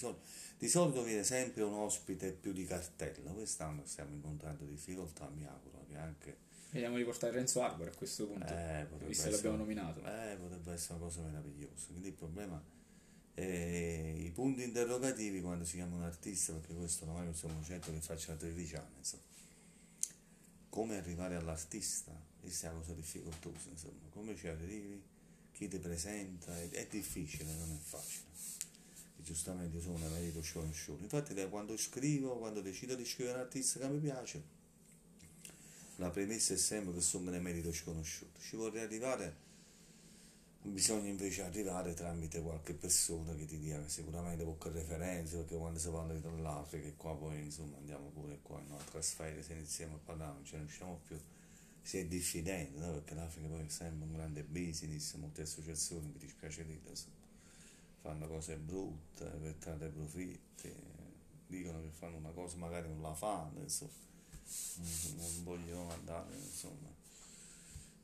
[0.59, 5.85] Di solito viene sempre un ospite più di cartello, quest'anno stiamo incontrando difficoltà, mi auguro
[5.88, 6.47] che anche...
[6.70, 10.00] Vediamo di portare Renzo Arbor a questo punto, eh, visto che l'abbiamo nominato.
[10.00, 12.62] Eh, potrebbe essere una cosa meravigliosa, quindi il problema
[13.33, 17.90] è i punti interrogativi quando si chiama un artista, perché questo ormai è un concetto
[17.90, 19.22] che faccio da 13 anni, insomma.
[20.68, 22.12] Come arrivare all'artista?
[22.40, 25.02] questa è una cosa difficoltosa, insomma, come ci arrivi,
[25.52, 28.26] chi ti presenta, è, è difficile, non è facile.
[29.18, 31.02] E giustamente io sono un merito sconosciuto.
[31.02, 34.42] Infatti quando scrivo, quando decido di scrivere un artista che mi piace,
[35.99, 38.41] la premessa è sempre che sono un merito sconosciuto.
[38.41, 39.47] Ci vorrei arrivare
[40.61, 45.89] bisogna invece arrivare tramite qualche persona che ti dia sicuramente qualche referenza perché quando si
[45.89, 49.99] parla dell'Africa e qua poi insomma andiamo pure qua in un'altra sfera se iniziamo a
[50.05, 51.19] parlare non ce ne usciamo più
[51.81, 52.93] si è diffidenti no?
[52.93, 57.15] perché l'Africa poi è sempre un grande business molte associazioni mi dispiace insomma,
[58.03, 60.75] fanno cose brutte per trarre profitti
[61.47, 64.08] dicono che fanno una cosa magari non la fanno insomma
[65.17, 66.89] non vogliono andare insomma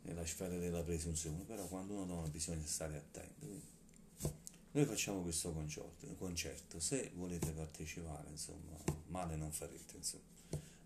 [0.04, 3.72] nella sfera della presunzione, però quando uno donna bisogna stare attenti.
[4.72, 8.76] Noi facciamo questo concerto, concerto, se volete partecipare, insomma,
[9.06, 10.22] male non farete, insomma.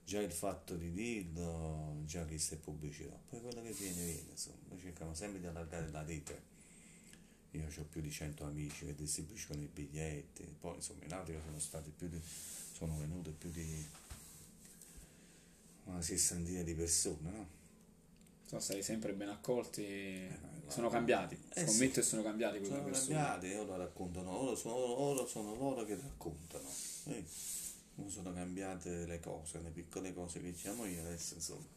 [0.05, 4.59] Già il fatto di dirlo, già che è pubblicità, poi quello che viene viene, insomma,
[4.69, 6.57] noi cerchiamo sempre di allargare la rete.
[7.53, 11.59] Io ho più di 100 amici che distribuiscono i biglietti, poi insomma in Africa sono
[11.59, 12.21] stati più di,
[12.73, 13.87] sono venute più di
[15.91, 17.57] una sessantina di persone, no?
[18.49, 20.31] sono stati sempre ben accolti, eh,
[20.69, 22.01] sono cambiati, eh scommetto sì.
[22.01, 23.15] che sono cambiati quelle sono persone.
[23.15, 26.69] cambiati, ora raccontano, ora sono, ora sono loro che raccontano,
[27.05, 27.25] eh,
[28.07, 31.77] sono cambiate le cose, le piccole cose che diciamo io adesso insomma.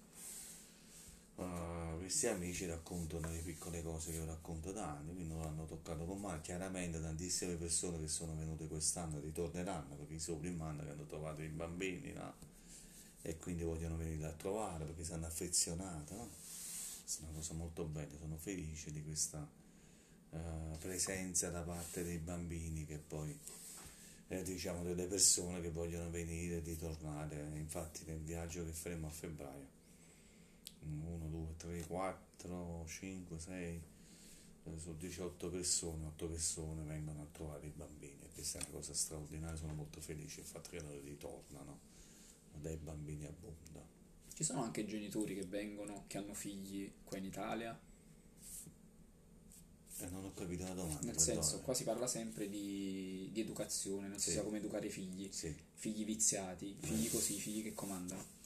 [1.34, 5.66] Uh, questi amici raccontano le piccole cose che io racconto da anni, quindi non hanno
[5.66, 6.40] toccato con mano.
[6.42, 11.06] Chiaramente tantissime persone che sono venute quest'anno ritorneranno perché i sopri in mano che hanno
[11.06, 12.34] trovato i bambini no?
[13.22, 16.16] E quindi vogliono venire a trovare perché si hanno affezionato.
[16.16, 16.30] No?
[17.20, 19.46] è una cosa molto bella, sono felice di questa
[20.30, 23.38] uh, presenza da parte dei bambini che poi
[24.30, 29.10] eh, diciamo delle persone che vogliono venire e ritornare, infatti nel viaggio che faremo a
[29.10, 29.80] febbraio
[30.80, 33.82] 1, 2, 3, 4, 5, 6
[34.78, 38.94] su 18 persone, 8 persone vengono a trovare i bambini e questa è una cosa
[38.94, 41.91] straordinaria, sono molto felice il fatto che loro ritornano
[42.60, 43.86] dai bambini a Bunda.
[44.34, 47.80] Ci sono anche genitori che vengono, che hanno figli qua in Italia?
[50.00, 51.06] Eh, non ho capito la domanda.
[51.06, 54.30] Nel senso, qua si parla sempre di, di educazione, non sì.
[54.30, 55.54] si sa come educare i figli, sì.
[55.74, 57.10] figli viziati, figli eh.
[57.10, 58.40] così, figli che comandano.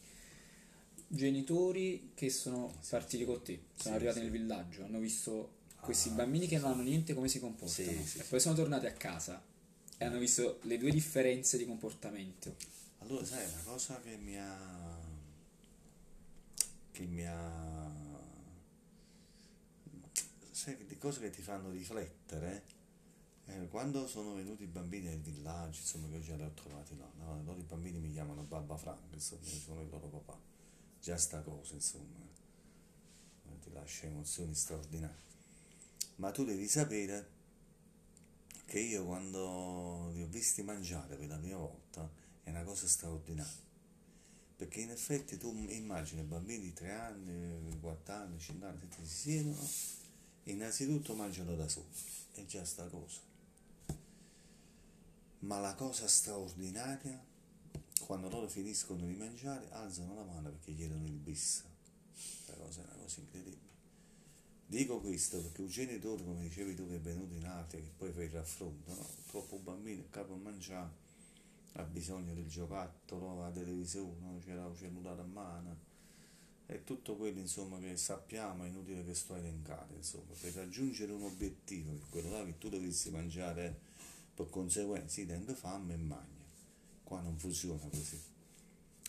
[1.07, 6.13] Genitori che sono partiti con te, sono sì, arrivati nel villaggio, hanno visto questi ah,
[6.13, 9.41] bambini che non hanno niente come si comportano e poi sono tornati a casa
[9.97, 12.55] e hanno visto le due differenze di comportamento.
[13.07, 14.99] Allora, sai, una cosa che mi ha
[16.91, 17.93] che mi ha
[20.49, 22.63] sai di cose che ti fanno riflettere
[23.45, 26.97] eh, quando sono venuti i bambini nel villaggio insomma che io già li ho trovati
[26.97, 27.43] là no?
[27.43, 30.39] loro i bambini mi chiamano Babba Franco insomma sono il loro papà
[30.99, 35.23] già sta cosa insomma eh, ti lascia emozioni straordinarie
[36.15, 37.29] ma tu devi sapere
[38.65, 43.63] che io quando li ho visti mangiare per la prima volta è una cosa straordinaria
[44.55, 49.67] perché in effetti tu immagini bambini di 3 anni, 4 anni, 5 anni, si siedono,
[50.43, 51.87] innanzitutto mangiano da soli,
[52.33, 53.19] è già sta cosa.
[55.39, 57.21] Ma la cosa straordinaria,
[58.05, 61.63] quando loro finiscono di mangiare, alzano la mano perché chiedono il bis.
[62.47, 63.73] La cosa è una cosa incredibile.
[64.67, 68.11] Dico questo perché un genitore, come dicevi tu, che è venuto in Africa, che poi
[68.11, 69.07] fa il raffronto, no?
[69.27, 71.03] troppo bambino, il capo a mangiare
[71.77, 75.93] ha bisogno del giocattolo, la televisione, c'era il cellulare a mano.
[76.67, 80.33] E tutto quello insomma che sappiamo è inutile che sto a elencare insomma.
[80.39, 83.77] Per raggiungere un obiettivo che quello là che tu dovessi mangiare
[84.33, 86.43] per conseguenza sì tengo fame e magna.
[87.03, 88.19] Qua non funziona così.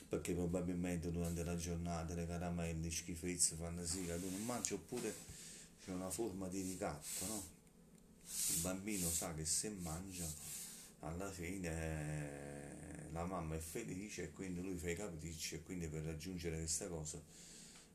[0.09, 5.15] Perché probabilmente durante la giornata le caramelle, schifezze, fantasia tu non mangi oppure
[5.83, 7.43] c'è una forma di ricatto no?
[8.55, 10.27] il bambino sa che se mangia
[11.01, 16.03] alla fine la mamma è felice e quindi lui fa i capricci e quindi per
[16.03, 17.23] raggiungere questa cosa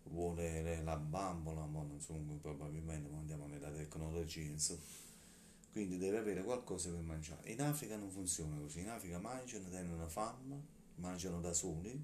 [0.06, 4.82] vuole la bambola, ma non so, probabilmente andiamo nella tecnologia, insomma.
[5.72, 7.50] Quindi deve avere qualcosa per mangiare.
[7.52, 10.62] In Africa non funziona così, in Africa mangiano, tengono fame,
[10.96, 12.04] mangiano da soli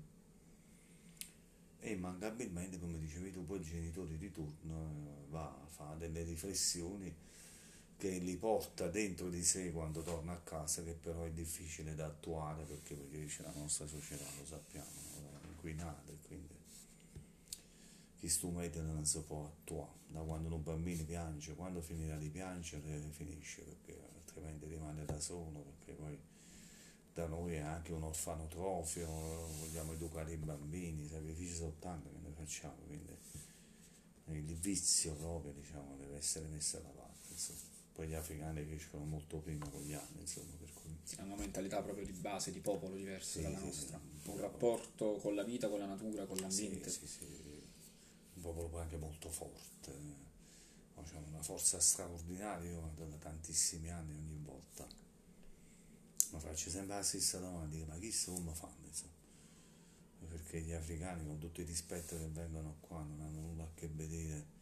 [1.80, 6.24] e immancabilmente, come dicevi tu, poi il genitore di turno eh, va a fare delle
[6.24, 7.14] riflessioni
[7.98, 12.06] che li porta dentro di sé quando torna a casa, che però è difficile da
[12.06, 14.88] attuare perché, perché dice la nostra società, lo sappiamo,
[15.42, 16.54] è inquinata e quindi
[18.20, 19.96] questo metodo non si può attuare.
[20.10, 25.60] Da quando un bambino piange, quando finirà di piangere finisce perché altrimenti rimane da solo
[25.60, 26.18] perché poi
[27.14, 32.32] da noi è anche un orfanotrofio, vogliamo educare i bambini, i sacrifici soltanto che noi
[32.32, 33.16] facciamo, quindi
[34.26, 37.32] il vizio proprio diciamo, deve essere messo da parte.
[37.32, 37.67] Insomma
[37.98, 40.96] poi gli africani crescono molto prima con gli anni, insomma, per cui...
[41.02, 44.34] Sì, hanno una mentalità proprio di base, di popolo diversa sì, dalla sì, nostra, un,
[44.34, 46.92] un rapporto con la vita, con la natura, con l'ambiente.
[46.92, 47.26] Sì, sì, sì.
[48.36, 49.92] un popolo poi anche molto forte,
[50.94, 54.88] hanno una forza straordinaria, io da tantissimi anni ogni volta.
[56.30, 58.86] Ma faccio sempre la stessa domanda, ma chi sono come fanno?
[58.86, 59.14] Insomma?
[60.28, 63.88] Perché gli africani, con tutto il rispetto che vengono qua, non hanno nulla a che
[63.88, 64.57] vedere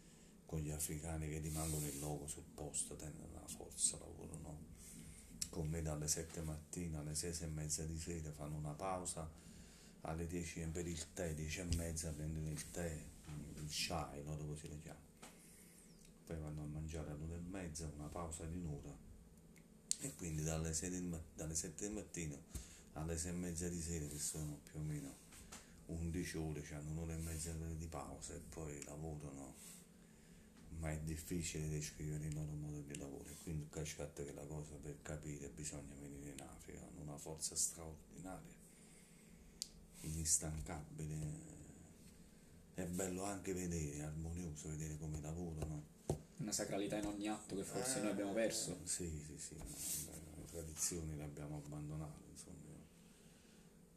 [0.45, 4.73] con gli africani che rimangono in loco sul posto, tengono una forza, lavorano
[5.55, 9.25] con me dalle 7 mattina alle 6 e mezza di sera, fanno una pausa
[10.01, 12.91] alle 10 per il tè, 10 e mezza prendono il tè,
[13.55, 14.35] il chai, no?
[14.35, 14.99] dopo si le chiama.
[16.25, 18.93] Poi vanno a mangiare alle 1 e mezza, una pausa di un'ora.
[19.99, 22.37] E quindi dalle 7, dalle 7 del mattino
[22.93, 25.15] alle 6 e mezza di sera, che sono più o meno
[25.85, 29.55] 11 ore, hanno un'ora e mezza di pausa e poi lavorano
[30.79, 33.29] ma è difficile descrivere il loro modo di lavoro.
[33.43, 38.53] Quindi cascata che la cosa per capire bisogna venire in Africa hanno una forza straordinaria
[40.01, 41.53] instancabile.
[42.73, 45.93] È bello anche vedere, armonioso vedere come lavorano.
[46.37, 48.77] Una sacralità in ogni atto che forse eh, noi abbiamo perso.
[48.83, 52.53] Eh, sì sì sì le tradizioni le abbiamo abbandonate insomma.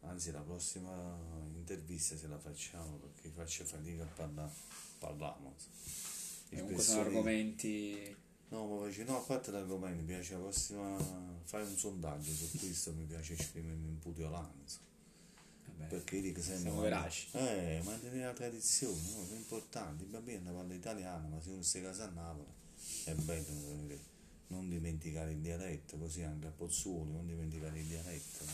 [0.03, 1.19] Anzi la prossima
[1.55, 4.53] intervista se la facciamo perché faccio fatica a parlare
[4.99, 6.18] parliamo e
[6.51, 8.17] comunque sono argomenti
[8.49, 10.97] no ma dice no a parte l'argomento mi piace la prossima
[11.45, 14.79] fai un sondaggio su questo mi piace esprimermi in putiolanza
[15.89, 17.29] perché dico sempre siamo veraci.
[17.33, 19.27] Eh mantenere la tradizione no?
[19.31, 22.49] è importante i bambini hanno parlano italiano ma se uno si casa a Napoli
[23.05, 23.97] è bello
[24.49, 28.45] non dimenticare il dialetto così anche a Pozzuoli non dimenticare il dialetto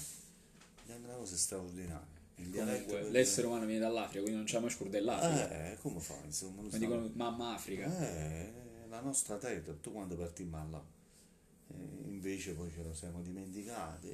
[0.86, 5.72] è una cosa straordinaria Comunque, l'essere umano viene dall'Africa, quindi non c'è mai scordell'Africa.
[5.72, 6.18] Eh, come fa?
[6.24, 7.86] Insomma, Ma dicono mamma Africa.
[7.86, 8.52] Eh,
[8.88, 10.84] la nostra terra, tu quando partimmo là.
[11.68, 14.12] Eh, invece poi ce lo siamo dimenticati,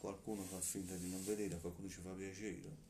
[0.00, 2.84] qualcuno fa finta di non vedere, qualcuno ci fa piacere.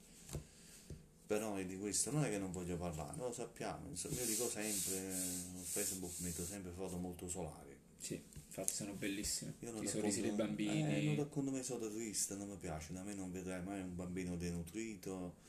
[1.26, 5.62] Però di questo non è che non voglio parlare, lo sappiamo, io dico sempre, su
[5.62, 7.76] Facebook metto sempre foto molto solari.
[7.98, 9.54] Sì infatti sono bellissime.
[9.60, 10.96] Io I sorrisi dei bambini.
[10.96, 13.94] Eh, non racconto mai solo triste, non mi piace, da me non vedrai mai un
[13.94, 15.44] bambino denutrito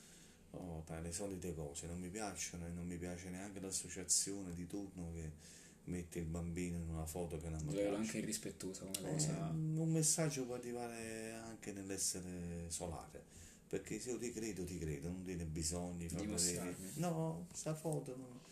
[0.50, 4.66] o tra le solite cose, non mi piacciono e non mi piace neanche l'associazione di
[4.66, 7.94] turno che mette il bambino in una foto che non mi piace.
[7.94, 9.50] anche irrispettosa come cosa.
[9.50, 13.22] Eh, un messaggio può arrivare anche nell'essere solare,
[13.68, 16.76] perché se io ti credo, ti credo, non tiene bisogno di far vedere.
[16.94, 18.47] No, sta foto no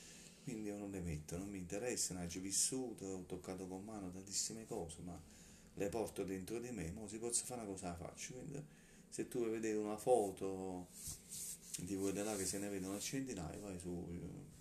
[0.46, 4.12] quindi io non le metto, non mi interessa, non ho vissuto, ho toccato con mano
[4.12, 5.20] tantissime cose, ma
[5.74, 8.64] le porto dentro di me, mo si possa fare una cosa la faccio, quindi
[9.08, 10.86] se tu vuoi vedere una foto
[11.80, 14.06] di quelle là che se ne vedono a centinaia, vai su,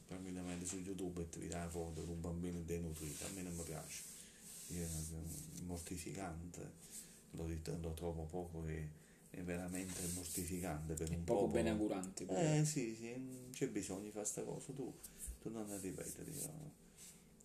[0.07, 3.53] tranquillamente su YouTube e ti vedi la foto di un bambino denutrito, a me non
[3.53, 4.01] mi piace,
[4.69, 4.87] è
[5.65, 6.67] mortificante,
[7.29, 7.47] lo,
[7.79, 8.89] lo trovo poco e
[9.29, 11.53] è veramente mortificante per è un poco popolo.
[11.53, 12.25] beneaugurante.
[12.25, 13.13] Eh sì, sì,
[13.51, 14.91] c'è bisogno di fare questa cosa tu
[15.45, 16.33] tu non ripetere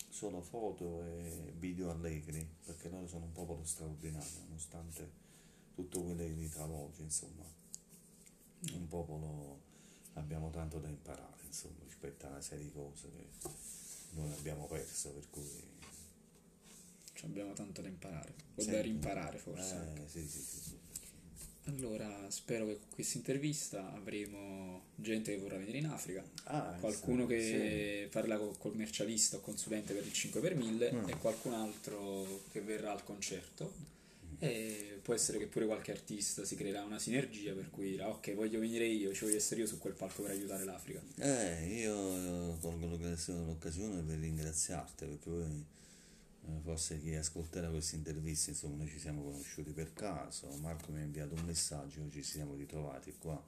[0.08, 5.10] solo foto e video allegri perché loro sono un popolo straordinario nonostante
[5.74, 7.44] tutto quello che li travolge insomma.
[8.72, 9.60] Un popolo
[10.14, 13.48] abbiamo tanto da imparare insomma rispetto a una serie di cose che
[14.12, 15.62] noi abbiamo perso per cui
[17.22, 18.34] abbiamo tanto da imparare.
[18.54, 20.78] O da rimparare forse eh, sì, sì, sì,
[21.66, 27.26] allora, spero che con questa intervista avremo gente che vorrà venire in Africa, ah, qualcuno
[27.26, 28.08] che sì.
[28.10, 31.08] parla col commercialista o consulente per il 5 per 1000 mm.
[31.08, 33.72] e qualcun altro che verrà al concerto.
[33.74, 34.36] Mm.
[34.38, 38.34] E può essere che pure qualche artista si creerà una sinergia per cui dirà ok
[38.34, 41.02] voglio venire io, ci voglio essere io su quel palco per aiutare l'Africa.
[41.16, 45.79] Eh, io colgo l'occasione per ringraziarti perché eh,
[46.62, 50.48] forse chi ascolterà questa intervista, insomma, noi ci siamo conosciuti per caso.
[50.60, 53.42] Marco mi ha inviato un messaggio, ci siamo ritrovati qua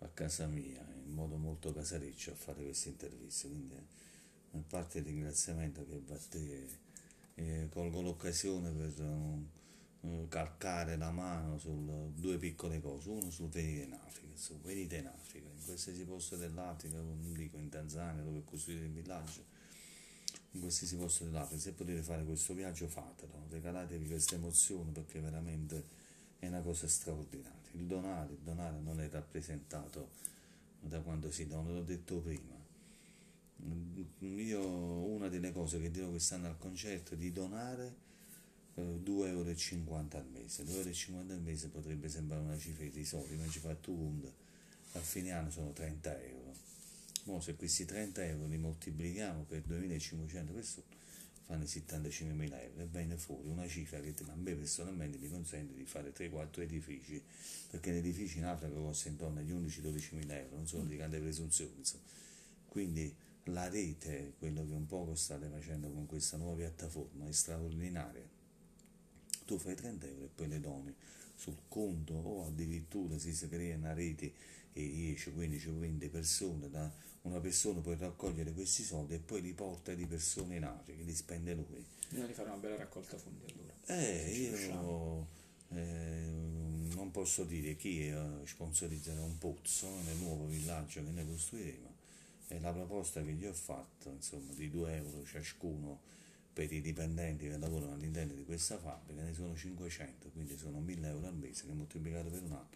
[0.00, 3.48] a casa mia in modo molto casareccio a fare questa intervista.
[3.48, 6.66] Quindi, a parte il ringraziamento che va a te,
[7.34, 9.00] eh, colgo l'occasione per
[10.00, 13.10] uh, calcare la mano su due piccole cose.
[13.10, 17.58] Uno sul venire in Africa, su venite in Africa, in qualsiasi posto dell'Africa, non dico
[17.58, 19.55] in Tanzania dove è costruito il villaggio
[20.52, 25.84] in qualsiasi posto dell'Africa, se potete fare questo viaggio fatelo, regalatevi questa emozione perché veramente
[26.38, 27.70] è una cosa straordinaria.
[27.72, 30.10] Il donare, il donare non è rappresentato
[30.80, 32.54] da quando si dona, l'ho detto prima.
[34.20, 37.94] Io una delle cose che dirò quest'anno al concerto è di donare
[38.74, 39.48] eh, 2,50 euro
[40.18, 40.62] al mese.
[40.64, 44.22] 2,50 euro al mese potrebbe sembrare una cifra di soldi, ma ci fa tu
[44.92, 46.35] a fine anno sono 30 euro
[47.26, 50.86] Mo se questi 30 euro li moltiplichiamo per 2500 persone,
[51.44, 55.84] fanno 75.000 euro e viene fuori una cifra che a me personalmente mi consente di
[55.84, 57.20] fare 3-4 edifici,
[57.70, 61.72] perché gli edifici in Africa costano intorno agli 11-12.000 euro, non sono di grande presunzione.
[61.78, 62.02] Insomma.
[62.68, 63.14] Quindi
[63.44, 68.24] la rete, quello che un poco state facendo con questa nuova piattaforma, è straordinaria.
[69.44, 70.94] Tu fai 30 euro e poi le doni
[71.36, 74.32] sul conto o addirittura si crea una rete
[74.84, 76.90] 10, 15 o 20 persone, da
[77.22, 81.14] una persona può raccogliere questi soldi e poi li porta di persone in Africa, li
[81.14, 81.84] spende lui.
[82.08, 83.74] Bisogna fare una bella raccolta fondi allora.
[83.86, 85.26] Eh, io
[85.70, 86.30] eh,
[86.94, 91.94] non posso dire chi eh, sponsorizzerà un pozzo nel nuovo villaggio che noi costruiremo
[92.48, 96.00] e la proposta che gli ho fatto, insomma, di 2 euro ciascuno
[96.52, 101.08] per i dipendenti che lavorano all'interno di questa fabbrica, ne sono 500, quindi sono 1000
[101.08, 102.68] euro al mese che moltiplicato per un anno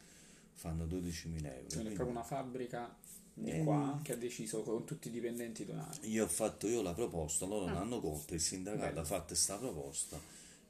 [0.61, 1.67] fanno 12.000 euro.
[1.69, 2.95] Quindi è proprio una fabbrica
[3.33, 6.11] di eh, qua che ha deciso con tutti i dipendenti donati.
[6.11, 7.73] Io ho fatto io la proposta, loro ah.
[7.73, 9.01] l'hanno colto, il sindacato Bello.
[9.01, 10.21] ha fatto questa proposta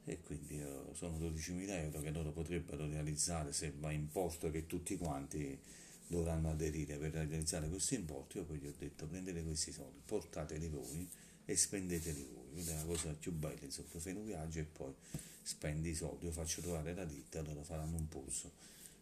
[0.05, 4.65] e quindi uh, sono 12.000 euro che loro potrebbero realizzare se va in porto che
[4.65, 5.59] tutti quanti
[6.07, 8.37] dovranno aderire per realizzare questo importo.
[8.37, 11.05] Io poi gli ho detto prendete questi soldi, portateli voi
[11.43, 12.49] e spendeteli voi.
[12.53, 14.93] Quella è la cosa più bella, insomma, fai un viaggio e poi
[15.41, 18.51] spendi i soldi, io faccio trovare la ditta e loro faranno un polso.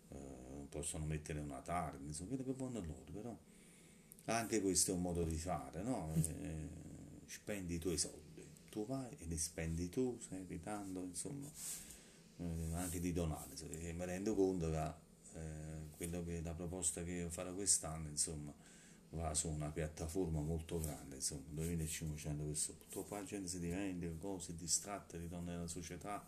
[0.08, 3.38] Uh, possono mettere una targa, insomma, quello che vogliono loro, però
[4.26, 6.14] anche questo è un modo di fare, no?
[6.16, 6.70] Eh,
[7.26, 11.50] spendi i tuoi soldi, tu vai e li spendi tu, stai evitando, insomma,
[12.38, 13.54] eh, anche di donare,
[13.94, 14.88] mi rendo conto che
[15.34, 18.54] eh, quello che la proposta che farò quest'anno, insomma,
[19.12, 22.78] va su una piattaforma molto grande, insomma, 2500 persone.
[22.78, 26.24] Purtroppo la gente si dimentica, cose distratte, ritorna nella società,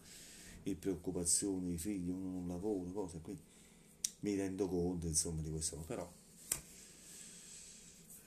[0.64, 3.42] le preoccupazioni, i figli, uno non lavora, cose, quindi
[4.22, 6.11] mi rendo conto, insomma, di questo, però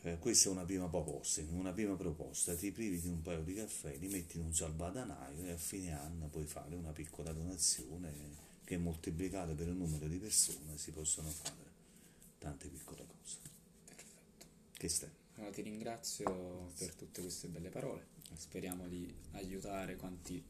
[0.02, 3.54] eh, questa è una prima proposta, una prima proposta, ti privi di un paio di
[3.54, 8.12] caffè, li metti in un salvadanaio e a fine anno puoi fare una piccola donazione
[8.64, 11.72] che moltiplicata per un numero di persone si possono fare
[12.38, 13.38] tante piccole cose.
[13.86, 14.46] Perfetto.
[14.72, 15.10] Che stai?
[15.36, 20.42] Allora ti ringrazio per tutte queste belle parole, speriamo di aiutare quanti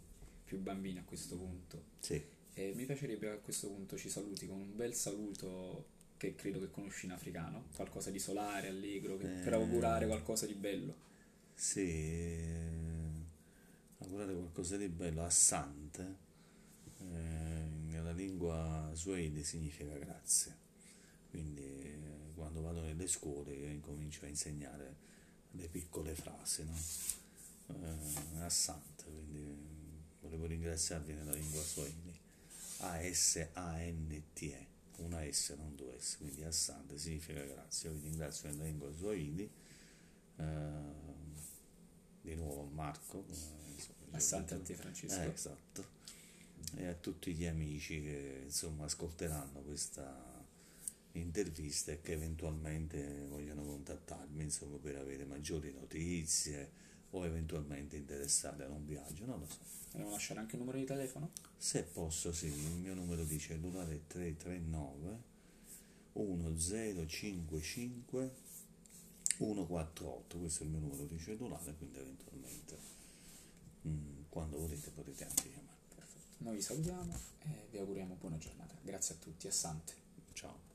[0.45, 1.83] più bambini a questo punto.
[2.01, 2.23] Sì.
[2.55, 5.87] E mi piacerebbe che a questo punto ci saluti con un bel saluto
[6.17, 10.55] che credo che conosci in africano, qualcosa di solare, allegro, eh, per augurare qualcosa di
[10.55, 10.95] bello.
[11.53, 12.69] Sì, eh,
[13.99, 16.17] augurare qualcosa di bello, assante,
[17.01, 20.57] eh, nella lingua swahili significa grazie,
[21.31, 24.97] quindi eh, quando vado nelle scuole io incomincio a insegnare
[25.51, 26.77] le piccole frasi, no?
[27.67, 29.45] Eh, assante, quindi
[30.21, 32.14] volevo ringraziarvi nella lingua swahili,
[32.93, 37.91] A-S-A-N-T-E una S, non due S, quindi assante significa grazie.
[37.91, 39.51] Io vi ringrazio nella lingua swahili,
[40.37, 40.45] eh,
[42.21, 43.25] di nuovo Marco.
[43.29, 45.21] Eh, assante a te Francesco.
[45.21, 45.93] Eh, esatto.
[46.77, 50.33] E a tutti gli amici che insomma ascolteranno questa
[51.13, 56.83] intervista e che eventualmente vogliono contattarmi insomma, per avere maggiori notizie
[57.15, 59.59] o eventualmente interessati a un viaggio, non lo so.
[59.93, 61.31] Vogliamo lasciare anche il numero di telefono?
[61.57, 65.33] Se posso, sì, il mio numero di cellulare è 339
[66.13, 68.33] 1055
[69.37, 72.79] 148, questo è il mio numero di cellulare, quindi eventualmente
[73.83, 75.77] mh, mm, quando volete potete anche chiamare.
[75.95, 76.35] Perfetto.
[76.39, 78.75] Noi vi salutiamo e vi auguriamo buona giornata.
[78.83, 79.95] Grazie a tutti, a Sante.
[80.33, 80.74] Ciao.